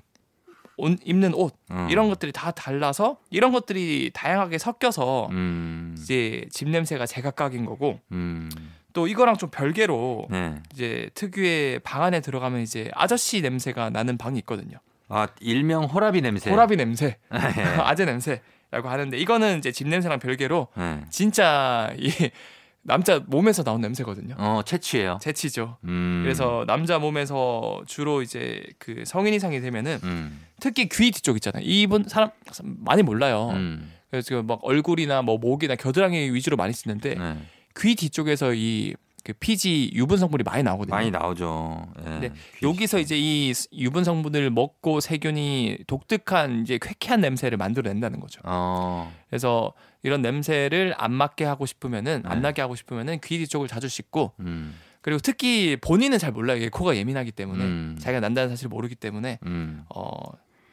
옷, 0.77 0.97
입는 1.03 1.33
옷 1.35 1.55
음. 1.71 1.87
이런 1.89 2.09
것들이 2.09 2.31
다 2.31 2.51
달라서 2.51 3.17
이런 3.29 3.51
것들이 3.51 4.11
다양하게 4.13 4.57
섞여서 4.57 5.27
음, 5.31 5.95
이제 5.99 6.45
집 6.51 6.69
냄새가 6.69 7.05
제각각인 7.05 7.65
거고 7.65 7.99
음, 8.11 8.49
또 8.93 9.07
이거랑 9.07 9.37
좀 9.37 9.49
별개로 9.49 10.27
네. 10.29 10.55
이제 10.73 11.09
특유의 11.13 11.79
방 11.79 12.03
안에 12.03 12.21
들어가면 12.21 12.61
이제 12.61 12.89
아저씨 12.93 13.41
냄새가 13.41 13.91
나는 13.91 14.17
방이 14.17 14.39
있거든요. 14.39 14.77
아 15.09 15.27
일명 15.39 15.83
호라비 15.83 16.21
냄새. 16.21 16.49
호라비 16.49 16.75
냄새, 16.75 17.17
예. 17.31 17.37
아재 17.81 18.05
냄새 18.05 18.41
라고 18.73 18.89
하는데 18.89 19.15
이거는 19.15 19.59
이제 19.59 19.71
집 19.71 19.87
냄새랑 19.87 20.17
별개로 20.17 20.67
네. 20.75 21.01
진짜 21.11 21.93
이 21.99 22.09
남자 22.81 23.19
몸에서 23.27 23.63
나온 23.63 23.81
냄새거든요. 23.81 24.35
어 24.39 24.61
채취예요. 24.65 25.19
재치죠. 25.21 25.77
음. 25.83 26.21
그래서 26.23 26.65
남자 26.65 26.97
몸에서 26.97 27.83
주로 27.85 28.23
이제 28.23 28.63
그 28.79 29.03
성인 29.05 29.35
이상이 29.35 29.61
되면은 29.61 29.99
음, 30.03 30.41
특히 30.59 30.89
귀 30.89 31.11
뒤쪽 31.11 31.35
있잖아요. 31.37 31.63
이분 31.63 32.05
사람 32.07 32.31
많이 32.63 33.03
몰라요. 33.03 33.51
음, 33.53 33.93
그래서 34.09 34.41
막 34.41 34.59
얼굴이나 34.63 35.21
뭐 35.21 35.37
목이나 35.37 35.75
겨드랑이 35.75 36.31
위주로 36.31 36.57
많이 36.57 36.73
쓰는데 36.73 37.13
네. 37.13 37.37
귀 37.77 37.95
뒤쪽에서 37.95 38.53
이 38.55 38.95
그 39.23 39.31
피지 39.33 39.91
유분 39.93 40.17
성분이 40.17 40.43
많이 40.43 40.63
나오거든요. 40.63 40.93
많이 40.93 41.09
나오죠. 41.09 41.87
예. 41.99 42.03
근데 42.03 42.29
귀- 42.59 42.65
여기서 42.65 42.99
이제 42.99 43.15
이 43.17 43.53
유분 43.73 44.03
성분을 44.03 44.49
먹고 44.49 44.99
세균이 44.99 45.79
독특한 45.87 46.61
이제 46.63 46.77
쾌쾌한 46.81 47.21
냄새를 47.21 47.57
만들어낸다는 47.57 48.19
거죠. 48.19 48.41
어. 48.43 49.13
그래서 49.29 49.71
이런 50.03 50.21
냄새를 50.21 50.93
안 50.97 51.13
맡게 51.13 51.45
하고 51.45 51.65
싶으면은 51.65 52.23
안 52.25 52.39
네. 52.39 52.41
나게 52.41 52.61
하고 52.61 52.75
싶으면은 52.75 53.19
귀 53.23 53.37
뒤쪽을 53.37 53.69
자주 53.69 53.87
씻고 53.87 54.33
음. 54.41 54.75
그리고 54.99 55.19
특히 55.23 55.77
본인은 55.81 56.17
잘 56.17 56.31
몰라요. 56.33 56.57
이게 56.57 56.67
코가 56.69 56.95
예민하기 56.97 57.31
때문에 57.31 57.63
음. 57.63 57.97
자기가 57.99 58.19
난다는 58.19 58.49
사실을 58.49 58.69
모르기 58.69 58.95
때문에 58.95 59.39
음. 59.45 59.83
어 59.95 60.13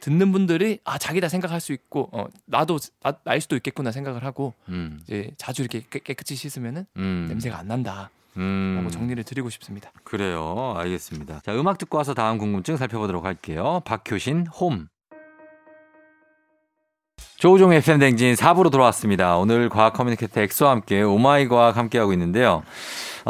듣는 0.00 0.32
분들이 0.32 0.78
아 0.84 0.98
자기다 0.98 1.28
생각할 1.28 1.60
수 1.60 1.72
있고 1.72 2.08
어 2.12 2.26
나도 2.46 2.78
나, 3.02 3.12
날 3.22 3.40
수도 3.40 3.54
있겠구나 3.54 3.92
생각을 3.92 4.24
하고 4.24 4.54
음. 4.68 4.98
이제 5.02 5.30
자주 5.36 5.62
이렇게 5.62 5.82
깨, 5.88 6.00
깨끗이 6.00 6.34
씻으면은 6.34 6.86
음. 6.96 7.26
냄새가 7.28 7.56
안 7.58 7.68
난다 7.68 8.10
라고 8.34 8.40
음. 8.40 8.88
정리를 8.90 9.22
드리고 9.24 9.50
싶습니다. 9.50 9.90
그래요. 10.04 10.74
알겠습니다. 10.76 11.40
자, 11.44 11.54
음악 11.54 11.78
듣고 11.78 11.98
와서 11.98 12.14
다음 12.14 12.38
궁금증 12.38 12.76
살펴보도록 12.76 13.24
할게요. 13.24 13.82
박효신 13.84 14.46
홈. 14.46 14.88
조우종 17.36 17.72
FM 17.72 17.98
댕진 17.98 18.34
4부로 18.34 18.70
돌아왔습니다. 18.70 19.36
오늘 19.36 19.68
과학 19.68 19.94
커뮤니케이터 19.94 20.40
엑소와 20.42 20.70
함께 20.72 21.02
오마이 21.02 21.48
과학 21.48 21.76
함께하고 21.76 22.12
있는데요. 22.12 22.62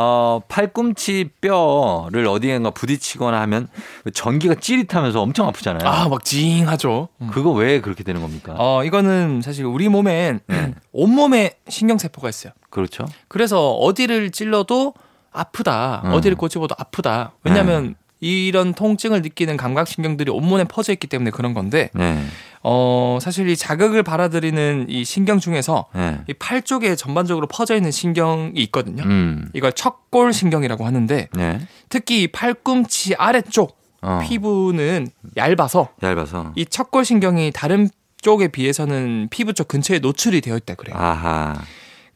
어, 0.03 0.41
팔꿈치 0.49 1.29
뼈를 1.43 2.27
어디엔가 2.27 2.71
부딪히거나 2.71 3.39
하면 3.43 3.69
전기가 4.15 4.55
찌릿하면서 4.55 5.21
엄청 5.21 5.47
아프잖아요. 5.47 5.87
아 5.87 6.09
막 6.09 6.25
징하죠. 6.25 7.09
그거 7.31 7.51
왜 7.53 7.81
그렇게 7.83 8.03
되는 8.03 8.23
겁니까? 8.23 8.55
어 8.57 8.83
이거는 8.85 9.43
사실 9.43 9.67
우리 9.67 9.89
몸엔 9.91 10.41
네. 10.47 10.75
온몸에 10.93 11.57
신경세포가 11.69 12.29
있어요. 12.31 12.53
그렇죠. 12.71 13.05
그래서 13.29 13.73
어디를 13.75 14.31
찔러도 14.31 14.95
아프다. 15.33 16.03
음. 16.07 16.13
어디를 16.15 16.37
꽂집어도 16.37 16.75
아프다. 16.79 17.33
왜냐하면 17.45 17.95
이런 18.21 18.75
통증을 18.75 19.23
느끼는 19.23 19.57
감각신경들이 19.57 20.31
온몸에 20.31 20.65
퍼져 20.65 20.93
있기 20.93 21.07
때문에 21.07 21.31
그런 21.31 21.55
건데 21.55 21.91
네. 21.95 22.23
어 22.63 23.19
사실 23.21 23.49
이 23.49 23.57
자극을 23.57 24.03
받아들이는 24.03 24.87
이 24.89 25.05
신경 25.05 25.41
중에서 25.41 25.87
네. 25.95 26.21
이팔 26.29 26.63
쪽에 26.63 26.95
전반적으로 26.95 27.47
퍼져 27.47 27.75
있는 27.75 27.91
신경이 27.91 28.53
있거든요. 28.55 29.03
음. 29.05 29.49
이걸 29.55 29.73
척골 29.73 30.35
신경이라고 30.35 30.85
하는데 30.85 31.29
네. 31.33 31.61
특히 31.89 32.23
이 32.23 32.29
팔꿈치 32.29 33.15
아래쪽 33.15 33.79
어. 34.03 34.21
피부는 34.23 35.09
얇아서 35.37 35.89
얇아서. 36.03 36.53
이 36.57 36.67
척골 36.67 37.05
신경이 37.05 37.53
다른 37.55 37.89
쪽에 38.21 38.49
비해서는 38.49 39.29
피부 39.31 39.55
쪽 39.55 39.69
근처에 39.69 39.99
노출이 39.99 40.43
되어 40.43 40.57
있다 40.57 40.75
그래요. 40.75 40.97
아하. 40.99 41.57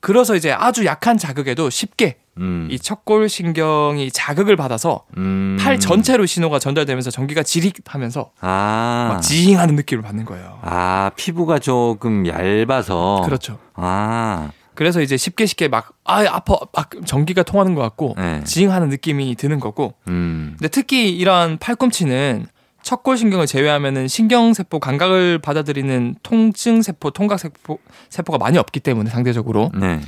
그래서 0.05 0.37
이제 0.37 0.53
아주 0.53 0.85
약한 0.85 1.17
자극에도 1.17 1.71
쉽게 1.71 2.19
음. 2.37 2.69
이 2.71 2.79
척골 2.79 3.31
신경이 3.31 4.11
자극을 4.11 4.55
받아서 4.55 5.07
음. 5.17 5.57
팔 5.59 5.81
전체로 5.81 6.27
신호가 6.27 6.59
전달되면서 6.59 7.11
전기가 7.11 7.43
지릿하면서 7.43 8.33
아. 8.43 9.09
막 9.15 9.21
지잉하는 9.23 9.77
느낌을 9.77 10.03
받는 10.03 10.27
거예요. 10.27 10.59
아, 10.61 11.11
피부가 11.17 11.59
조금 11.59 12.27
얇아서. 12.27 13.23
그렇죠. 13.25 13.59
아, 13.73 14.51
그래서 14.75 15.01
이제 15.01 15.17
쉽게 15.17 15.47
쉽게 15.47 15.69
막 15.69 15.95
아 16.05 16.25
아파 16.29 16.57
막 16.75 16.91
전기가 17.07 17.43
통하는 17.43 17.75
것 17.75 17.81
같고 17.81 18.15
네. 18.19 18.45
지잉하는 18.45 18.91
느낌이 18.91 19.35
드는 19.37 19.59
거고. 19.59 19.95
음. 20.09 20.55
근데 20.59 20.69
특히 20.69 21.11
이러한 21.17 21.59
팔꿈치는 21.59 22.47
척골 22.85 23.17
신경을 23.17 23.47
제외하면은 23.47 24.07
신경세포 24.09 24.79
감각을 24.79 25.39
받아들이는 25.39 26.17
통증세포, 26.23 27.11
통각세포 27.11 27.79
세포가 28.11 28.39
많이 28.39 28.59
없기 28.59 28.81
때문에 28.81 29.11
상대적으로 29.11 29.71
네. 29.75 30.01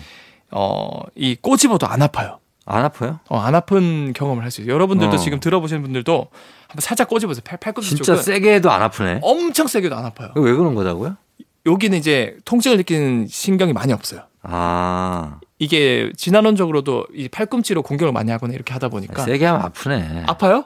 어 0.53 1.01
이 1.17 1.35
꼬집어도 1.41 1.87
안 1.87 2.03
아파요. 2.03 2.39
안 2.67 2.85
아파요? 2.85 3.21
어, 3.29 3.39
안 3.39 3.55
아픈 3.55 4.13
경험을 4.13 4.43
할 4.45 4.51
수 4.51 4.61
있어요. 4.61 4.75
여러분들도 4.75 5.15
어. 5.15 5.19
지금 5.19 5.41
들어보시는 5.41 5.83
분들도 5.83 6.29
한번 6.69 6.81
살짝 6.81 7.09
꼬집어서 7.09 7.41
팔, 7.43 7.59
팔꿈치 7.59 7.91
진짜 7.91 8.05
쪽은 8.05 8.23
세게 8.23 8.55
해도 8.57 8.71
안 8.71 8.83
아프네. 8.83 9.21
엄청 9.23 9.67
세게도 9.69 9.97
안 9.97 10.05
아파요. 10.05 10.33
왜 10.37 10.53
그런 10.53 10.75
거다고요? 10.75 11.17
여기는 11.65 11.97
이제 11.99 12.37
통증을 12.45 12.77
느끼는 12.79 13.27
신경이 13.29 13.73
많이 13.73 13.93
없어요. 13.93 14.23
아, 14.43 15.39
이게 15.59 16.13
진화론적으로도 16.17 17.07
이 17.15 17.29
팔꿈치로 17.29 17.83
공격을 17.83 18.13
많이 18.13 18.31
하거나 18.31 18.53
이렇게 18.53 18.73
하다 18.75 18.89
보니까 18.89 19.23
세게 19.25 19.47
하면 19.47 19.63
아프네. 19.63 20.25
아파요? 20.27 20.65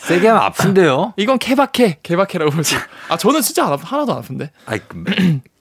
세게 0.00 0.26
하면 0.26 0.42
아픈데요? 0.42 1.14
이건 1.18 1.38
케바케, 1.38 1.98
케바케라고 2.02 2.50
볼 2.50 2.64
수. 2.64 2.74
있어요. 2.74 2.86
아 3.08 3.16
저는 3.16 3.42
진짜 3.42 3.66
안 3.66 3.72
아프, 3.72 3.82
하나도 3.86 4.12
안 4.12 4.18
아픈데. 4.18 4.50
아이, 4.66 4.80
그 4.88 5.04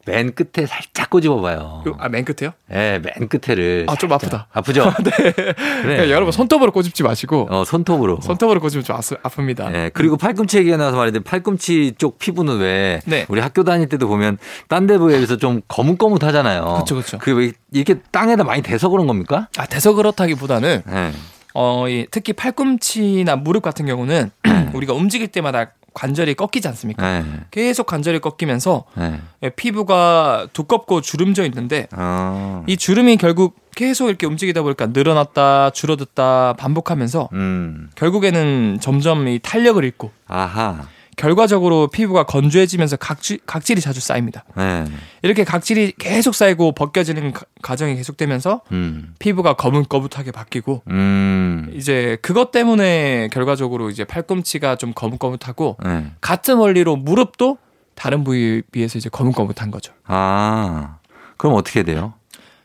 맨- 0.10 0.20
맨 0.26 0.34
끝에 0.36 0.66
살짝 0.66 1.10
꼬집어봐요. 1.10 1.84
요- 1.88 1.96
아, 2.00 2.10
맨 2.10 2.26
끝에요? 2.26 2.52
예, 2.72 3.00
맨 3.04 3.28
끝에를. 3.30 3.86
아, 3.88 3.96
좀. 3.96 4.12
아프다. 4.12 4.48
아프죠? 4.52 4.92
네. 5.04 5.12
그래. 5.32 5.54
그러니까 5.84 6.10
여러분 6.10 6.32
손톱으로 6.32 6.72
꼬집지 6.72 7.04
마시고 7.04 7.48
어, 7.50 7.64
손톱으로. 7.64 8.20
손톱으로 8.22 8.60
꼬집으면 8.60 8.84
좀 8.84 8.96
아스, 8.96 9.16
아픕니다. 9.16 9.74
예, 9.76 9.92
그리고 9.94 10.18
팔꿈치 10.18 10.58
얘기가 10.58 10.78
나와서 10.78 10.98
말인데 10.98 11.20
팔꿈치 11.22 11.94
쪽 11.98 12.20
피부는 12.20 12.58
왜 12.60 13.00
네. 13.06 13.26
우리 13.30 13.40
학교 13.40 13.64
다닐 13.64 13.88
때도 13.88 14.08
보면 14.08 14.38
딴 14.68 14.88
데에 14.88 14.98
비해서 14.98 15.38
좀 15.38 15.62
거뭇거뭇하잖아요. 15.68 16.78
그쵸, 16.80 16.96
그쵸. 16.96 17.18
그왜 17.20 17.52
이렇게 17.72 17.96
땅에다 18.12 18.44
많이 18.44 18.62
대서 18.62 18.90
그런 18.90 19.08
겁니까? 19.08 19.48
아 19.58 19.66
돼서 19.66 19.94
그렇다기보다는 19.94 20.82
예. 20.92 21.12
어, 21.54 21.88
이 21.90 22.06
특히 22.12 22.34
팔꿈치나 22.34 23.36
무릎 23.36 23.64
같은 23.64 23.86
경우는 23.86 24.32
우리가 24.74 24.94
움직일 24.94 25.28
때마다 25.30 25.72
관절이 25.94 26.36
꺾이지 26.36 26.68
않습니까? 26.68 27.18
예. 27.18 27.26
계속 27.52 27.86
관절이 27.86 28.20
꺾이면서 28.20 28.86
예. 29.00 29.20
예, 29.44 29.50
피부가 29.50 30.48
두껍고 30.54 31.02
주름져 31.02 31.46
있는데 31.46 31.88
어. 31.92 32.64
이 32.68 32.78
주름이 32.78 33.18
결국 33.18 33.58
계속 33.76 34.10
이렇게 34.10 34.26
움직이다 34.26 34.62
보니까 34.62 34.88
늘어났다 34.88 35.70
줄어들다 35.72 36.56
반복하면서 36.58 37.30
음. 37.34 37.90
결국에는 37.96 38.80
점점 38.82 39.28
이 39.28 39.40
탄력을 39.40 39.84
잃고 39.84 40.12
아하. 40.28 40.88
결과적으로 41.20 41.88
피부가 41.88 42.24
건조해지면서 42.24 42.96
각질, 42.96 43.40
각질이 43.46 43.82
자주 43.82 44.00
쌓입니다. 44.00 44.46
예. 44.58 44.86
이렇게 45.22 45.44
각질이 45.44 45.94
계속 46.00 46.34
쌓이고 46.34 46.72
벗겨지는 46.72 47.34
가- 47.34 47.46
과정이 47.62 47.96
계속되면서 47.96 48.62
음. 48.72 49.16
피부가 49.20 49.56
거뭇거뭇하게 49.56 50.32
바뀌고 50.32 50.84
음. 50.90 51.70
이제 51.76 52.18
그것 52.22 52.52
때문에 52.52 53.28
결과적으로 53.34 53.90
이제 53.90 54.06
팔꿈치가 54.06 54.78
좀 54.78 54.94
거뭇거뭇하고 54.96 55.76
예. 55.86 56.06
같은 56.22 56.56
원리로 56.56 56.96
무릎도 56.96 57.58
다른 57.96 58.24
부위에 58.24 58.62
비해서 58.72 58.98
이제 58.98 59.10
거뭇거뭇한 59.10 59.72
거죠. 59.72 59.92
아. 60.06 61.00
그럼 61.36 61.56
어떻게 61.56 61.84
돼요? 61.84 62.14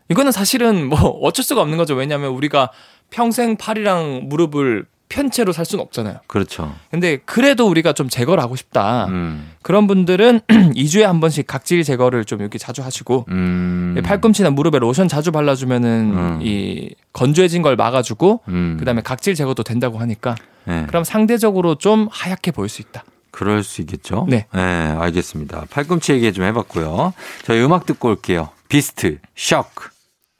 이거는 0.08 0.30
사실은 0.30 0.86
뭐 0.88 1.00
어쩔 1.22 1.44
수가 1.44 1.60
없는 1.60 1.76
거죠. 1.76 1.94
왜냐하면 1.96 2.30
우리가 2.30 2.70
평생 3.10 3.56
팔이랑 3.56 4.28
무릎을 4.28 4.86
편채로 5.08 5.52
살 5.52 5.64
수는 5.64 5.82
없잖아요. 5.84 6.18
그렇죠. 6.26 6.74
근데 6.90 7.18
그래도 7.24 7.68
우리가 7.68 7.92
좀 7.92 8.08
제거를 8.08 8.42
하고 8.42 8.56
싶다. 8.56 9.06
음. 9.06 9.52
그런 9.62 9.86
분들은 9.86 10.40
2주에 10.48 11.02
한 11.02 11.20
번씩 11.20 11.46
각질 11.46 11.82
제거를 11.84 12.24
좀 12.24 12.40
이렇게 12.40 12.58
자주 12.58 12.82
하시고 12.82 13.26
음. 13.28 13.94
이 13.98 14.02
팔꿈치나 14.02 14.50
무릎에 14.50 14.78
로션 14.78 15.08
자주 15.08 15.30
발라주면은 15.32 16.12
음. 16.14 16.40
이 16.42 16.94
건조해진 17.12 17.62
걸 17.62 17.76
막아주고 17.76 18.42
음. 18.48 18.76
그다음에 18.78 19.02
각질 19.02 19.34
제거도 19.34 19.62
된다고 19.62 19.98
하니까 19.98 20.34
예. 20.68 20.84
그럼 20.86 21.04
상대적으로 21.04 21.76
좀 21.76 22.08
하얗게 22.10 22.50
보일 22.50 22.68
수 22.68 22.82
있다. 22.82 23.04
그럴 23.30 23.64
수 23.64 23.80
있겠죠? 23.80 24.26
네. 24.28 24.46
예, 24.54 24.60
알겠습니다. 24.60 25.66
팔꿈치 25.70 26.12
얘기 26.12 26.32
좀 26.32 26.44
해봤고요. 26.44 27.12
저희 27.44 27.60
음악 27.62 27.84
듣고 27.84 28.08
올게요. 28.08 28.50
비스트, 28.68 29.18
쇼크. 29.34 29.93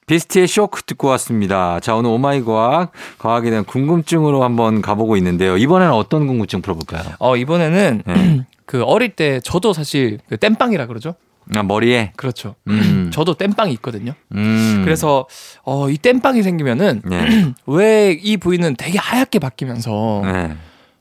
비스트의 0.07 0.47
쇼크 0.49 0.83
듣고 0.83 1.09
왔습니다. 1.09 1.81
자, 1.81 1.95
오늘 1.95 2.11
오마이 2.11 2.43
과학, 2.45 2.93
과학에 3.19 3.49
대한 3.51 3.65
궁금증으로 3.65 4.45
한번 4.45 4.83
가보고 4.83 5.17
있는데요. 5.17 5.57
이번에는 5.57 5.93
어떤 5.95 6.27
궁금증 6.27 6.61
풀어볼까요? 6.63 7.03
어 7.19 7.37
이번에는 7.37 8.03
네. 8.07 8.41
그 8.67 8.83
어릴 8.83 9.11
때 9.11 9.41
저도 9.41 9.73
사실 9.73 10.19
그 10.29 10.37
땜빵이라 10.37 10.87
그러죠. 10.87 11.15
아, 11.55 11.63
머리에? 11.63 12.13
그렇죠. 12.17 12.55
음. 12.69 13.11
저도 13.13 13.35
땜빵이 13.35 13.73
있거든요. 13.75 14.13
음. 14.35 14.83
그래서 14.85 15.27
어 15.63 15.89
이 15.91 15.97
땜빵이 15.99 16.43
생기면은 16.43 17.03
네. 17.05 17.53
왜이 17.67 18.37
부위는 18.39 18.77
되게 18.77 18.99
하얗게 18.99 19.39
바뀌면서 19.39 20.23
네. 20.25 20.57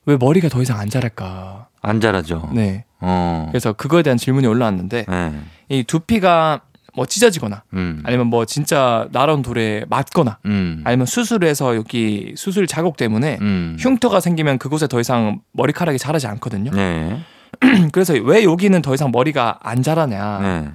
왜 0.05 0.17
머리가 0.17 0.49
더 0.49 0.61
이상 0.61 0.79
안 0.79 0.89
자랄까? 0.89 1.67
안 1.81 1.99
자라죠. 2.01 2.49
네. 2.53 2.85
어. 2.99 3.47
그래서 3.51 3.73
그거에 3.73 4.01
대한 4.03 4.17
질문이 4.17 4.47
올라왔는데 4.47 5.05
네. 5.09 5.33
이 5.69 5.83
두피가 5.83 6.61
뭐 6.95 7.05
찢어지거나 7.05 7.63
음. 7.73 8.01
아니면 8.05 8.27
뭐 8.27 8.45
진짜 8.45 9.07
나런 9.11 9.41
돌에 9.41 9.85
맞거나 9.89 10.37
음. 10.45 10.81
아니면 10.85 11.05
수술을 11.05 11.47
해서 11.47 11.75
여기 11.75 12.33
수술 12.37 12.67
자국 12.67 12.97
때문에 12.97 13.39
음. 13.41 13.77
흉터가 13.79 14.19
생기면 14.19 14.59
그곳에 14.59 14.87
더 14.87 14.99
이상 14.99 15.41
머리카락이 15.53 15.97
자라지 15.97 16.27
않거든요. 16.27 16.71
네. 16.71 17.19
그래서 17.91 18.13
왜 18.13 18.43
여기는 18.43 18.81
더 18.81 18.93
이상 18.93 19.11
머리가 19.11 19.59
안 19.61 19.81
자라냐? 19.81 20.39
네. 20.39 20.69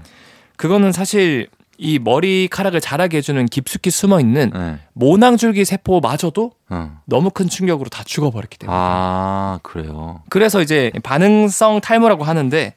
그거는 0.57 0.93
사실 0.93 1.49
이 1.81 2.01
머리카락을 2.01 2.81
자라게 2.81 3.19
해주는 3.19 3.47
깊숙이 3.47 3.91
숨어 3.91 4.19
있는 4.19 4.51
네. 4.53 4.79
모낭줄기 4.95 5.65
세포마저도 5.65 6.51
어. 6.71 7.01
너무 7.05 7.31
큰 7.31 7.49
충격으로 7.49 7.89
다 7.89 8.03
죽어버렸기 8.05 8.59
때문에. 8.59 8.77
아, 8.77 9.61
그래요. 9.63 10.23
그래서 10.29 10.61
이제 10.61 10.91
반응성 11.05 11.81
탈모라고 11.81 12.25
하는데 12.25 12.75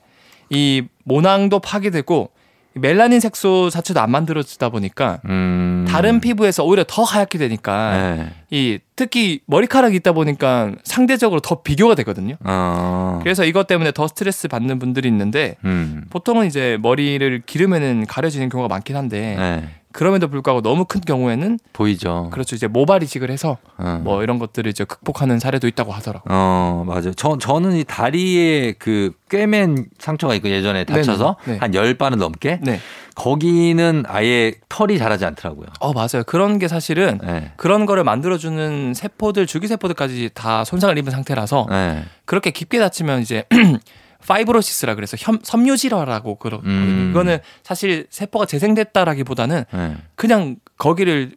이 0.52 0.84
모낭도 1.04 1.60
파괴되고 1.60 2.30
멜라닌 2.74 3.20
색소 3.20 3.70
자체도 3.70 4.00
안 4.00 4.12
만들어지다 4.12 4.70
보니까 4.70 5.20
음. 5.26 5.86
다른 5.88 6.20
피부에서 6.22 6.64
오히려 6.64 6.86
더 6.88 7.04
하얗게 7.04 7.38
되니까 7.38 8.16
네. 8.16 8.30
이 8.50 8.80
특히 8.96 9.42
머리카락이 9.46 9.96
있다 9.98 10.14
보니까 10.14 10.72
상대적으로 10.84 11.42
더 11.42 11.62
비교가 11.62 11.96
되거든요. 11.96 12.36
어. 12.44 13.20
그래서 13.24 13.44
이것 13.44 13.68
때문에 13.68 13.92
더 13.92 14.08
스트레스 14.08 14.48
받는 14.48 14.80
분들이 14.80 15.10
있는데 15.10 15.58
음. 15.66 16.06
보통은 16.10 16.48
이제 16.48 16.78
머리를 16.82 17.44
기르면은 17.46 18.06
가려지는 18.08 18.50
경우가 18.50 18.70
많긴 18.70 18.96
한데 18.96 19.36
네. 19.38 19.70
그럼에도 19.92 20.28
불구하고 20.28 20.62
너무 20.62 20.86
큰 20.86 21.02
경우에는 21.02 21.60
보이죠. 21.74 22.30
그렇죠 22.32 22.56
이제 22.56 22.68
모발 22.68 23.04
이식을 23.04 23.30
해서 23.32 23.58
어. 23.78 24.00
뭐 24.04 24.24
이런 24.24 24.40
것들을 24.40 24.70
이제 24.70 24.84
극복하는 24.84 25.40
사례도 25.40 25.68
있다고 25.68 25.92
하더라고. 25.92 26.30
요 26.30 26.34
어, 26.34 26.84
맞아요. 26.86 27.14
저, 27.14 27.38
저는 27.38 27.76
이 27.76 27.84
다리에 27.84 28.74
그 28.74 29.12
꿰맨 29.30 29.88
상처가 30.00 30.36
있고 30.36 30.50
예전에 30.50 30.84
다쳐서. 30.84 31.38
네. 31.46 31.58
한 31.58 31.74
열 31.74 31.91
바늘 31.91 32.18
넘게 32.18 32.60
네. 32.62 32.80
거기는 33.16 34.04
아예 34.08 34.54
털이 34.70 34.98
자라지 34.98 35.26
않더라고요. 35.26 35.68
어 35.80 35.94
맞아요. 35.94 36.24
그런 36.26 36.60
게 36.60 36.68
사실은 36.68 37.20
네. 37.24 37.52
그런 37.58 37.86
거를 37.86 38.04
만들어 38.04 38.38
주는 38.38 38.94
세포들 38.94 39.46
줄기세포들까지 39.48 40.32
다 40.34 40.64
손상을 40.64 40.98
입은 40.98 41.12
상태라서 41.12 41.68
네. 41.70 42.04
그렇게 42.26 42.52
깊게 42.52 42.80
다치면 42.80 43.22
이제 43.22 43.46
fibrosis라 44.28 44.96
그래서 44.96 45.18
혐, 45.20 45.40
섬유질화라고 45.42 46.36
그러거든요. 46.36 46.74
음. 46.74 47.10
이거는 47.12 47.40
사실 47.64 48.08
세포가 48.10 48.46
재생됐다라기보다는 48.46 49.64
네. 49.72 49.98
그냥 50.16 50.56
거기를 50.78 51.32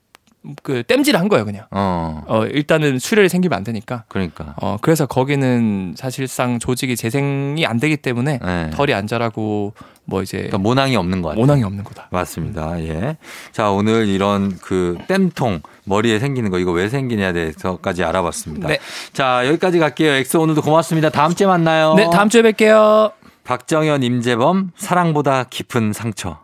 그 0.63 0.83
땜질 0.83 1.17
한 1.17 1.29
거예요, 1.29 1.45
그냥. 1.45 1.67
어, 1.71 2.23
어 2.27 2.45
일단은 2.45 2.99
출혈이 2.99 3.29
생기면 3.29 3.57
안 3.57 3.65
되니까. 3.65 4.05
그러니까. 4.09 4.55
어 4.61 4.77
그래서 4.81 5.07
거기는 5.07 5.95
사실상 5.97 6.59
조직이 6.59 6.97
재생이 6.97 7.65
안 7.67 7.79
되기 7.79 7.97
때문에 7.97 8.39
네. 8.43 8.71
털이 8.71 8.93
안 8.93 9.07
자라고 9.07 9.73
뭐 10.05 10.23
이제 10.23 10.37
그러니까 10.37 10.59
모낭이 10.59 10.97
없는 10.97 11.23
것 11.23 11.31
같아요. 11.31 11.41
모낭이 11.41 11.63
없는 11.65 11.85
거다. 11.85 12.09
맞습니다. 12.11 12.79
예. 12.83 13.17
자, 13.53 13.71
오늘 13.71 14.07
이런 14.09 14.57
그 14.59 14.99
땜통 15.09 15.63
머리에 15.85 16.19
생기는 16.19 16.51
거 16.51 16.59
이거 16.59 16.73
왜 16.73 16.89
생기냐에 16.89 17.33
대해서까지 17.33 18.05
알아봤습니다. 18.05 18.69
네. 18.69 18.79
자, 19.13 19.47
여기까지 19.47 19.79
갈게요. 19.79 20.13
엑소 20.13 20.41
오늘도 20.43 20.63
고맙습니다. 20.63 21.11
다음 21.11 21.35
주에 21.35 21.47
만나요. 21.47 21.95
네, 21.95 22.09
다음 22.11 22.29
주에 22.29 22.43
뵐게요. 22.43 23.13
박정현, 23.45 24.03
임재범, 24.03 24.73
사랑보다 24.77 25.45
깊은 25.45 25.93
상처. 25.93 26.44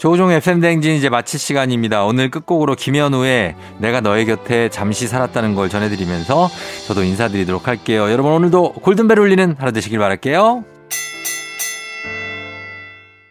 조종 0.00 0.32
FM 0.32 0.60
댕진 0.60 0.94
이제 0.94 1.10
마칠 1.10 1.38
시간입니다. 1.38 2.04
오늘 2.06 2.30
끝곡으로 2.30 2.74
김현우의 2.74 3.54
내가 3.76 4.00
너의 4.00 4.24
곁에 4.24 4.70
잠시 4.70 5.06
살았다는 5.06 5.54
걸 5.54 5.68
전해드리면서 5.68 6.48
저도 6.86 7.02
인사드리도록 7.02 7.68
할게요. 7.68 8.10
여러분 8.10 8.32
오늘도 8.32 8.76
골든벨 8.80 9.18
울리는 9.18 9.56
하루 9.58 9.72
되시길 9.72 9.98
바랄게요. 9.98 10.64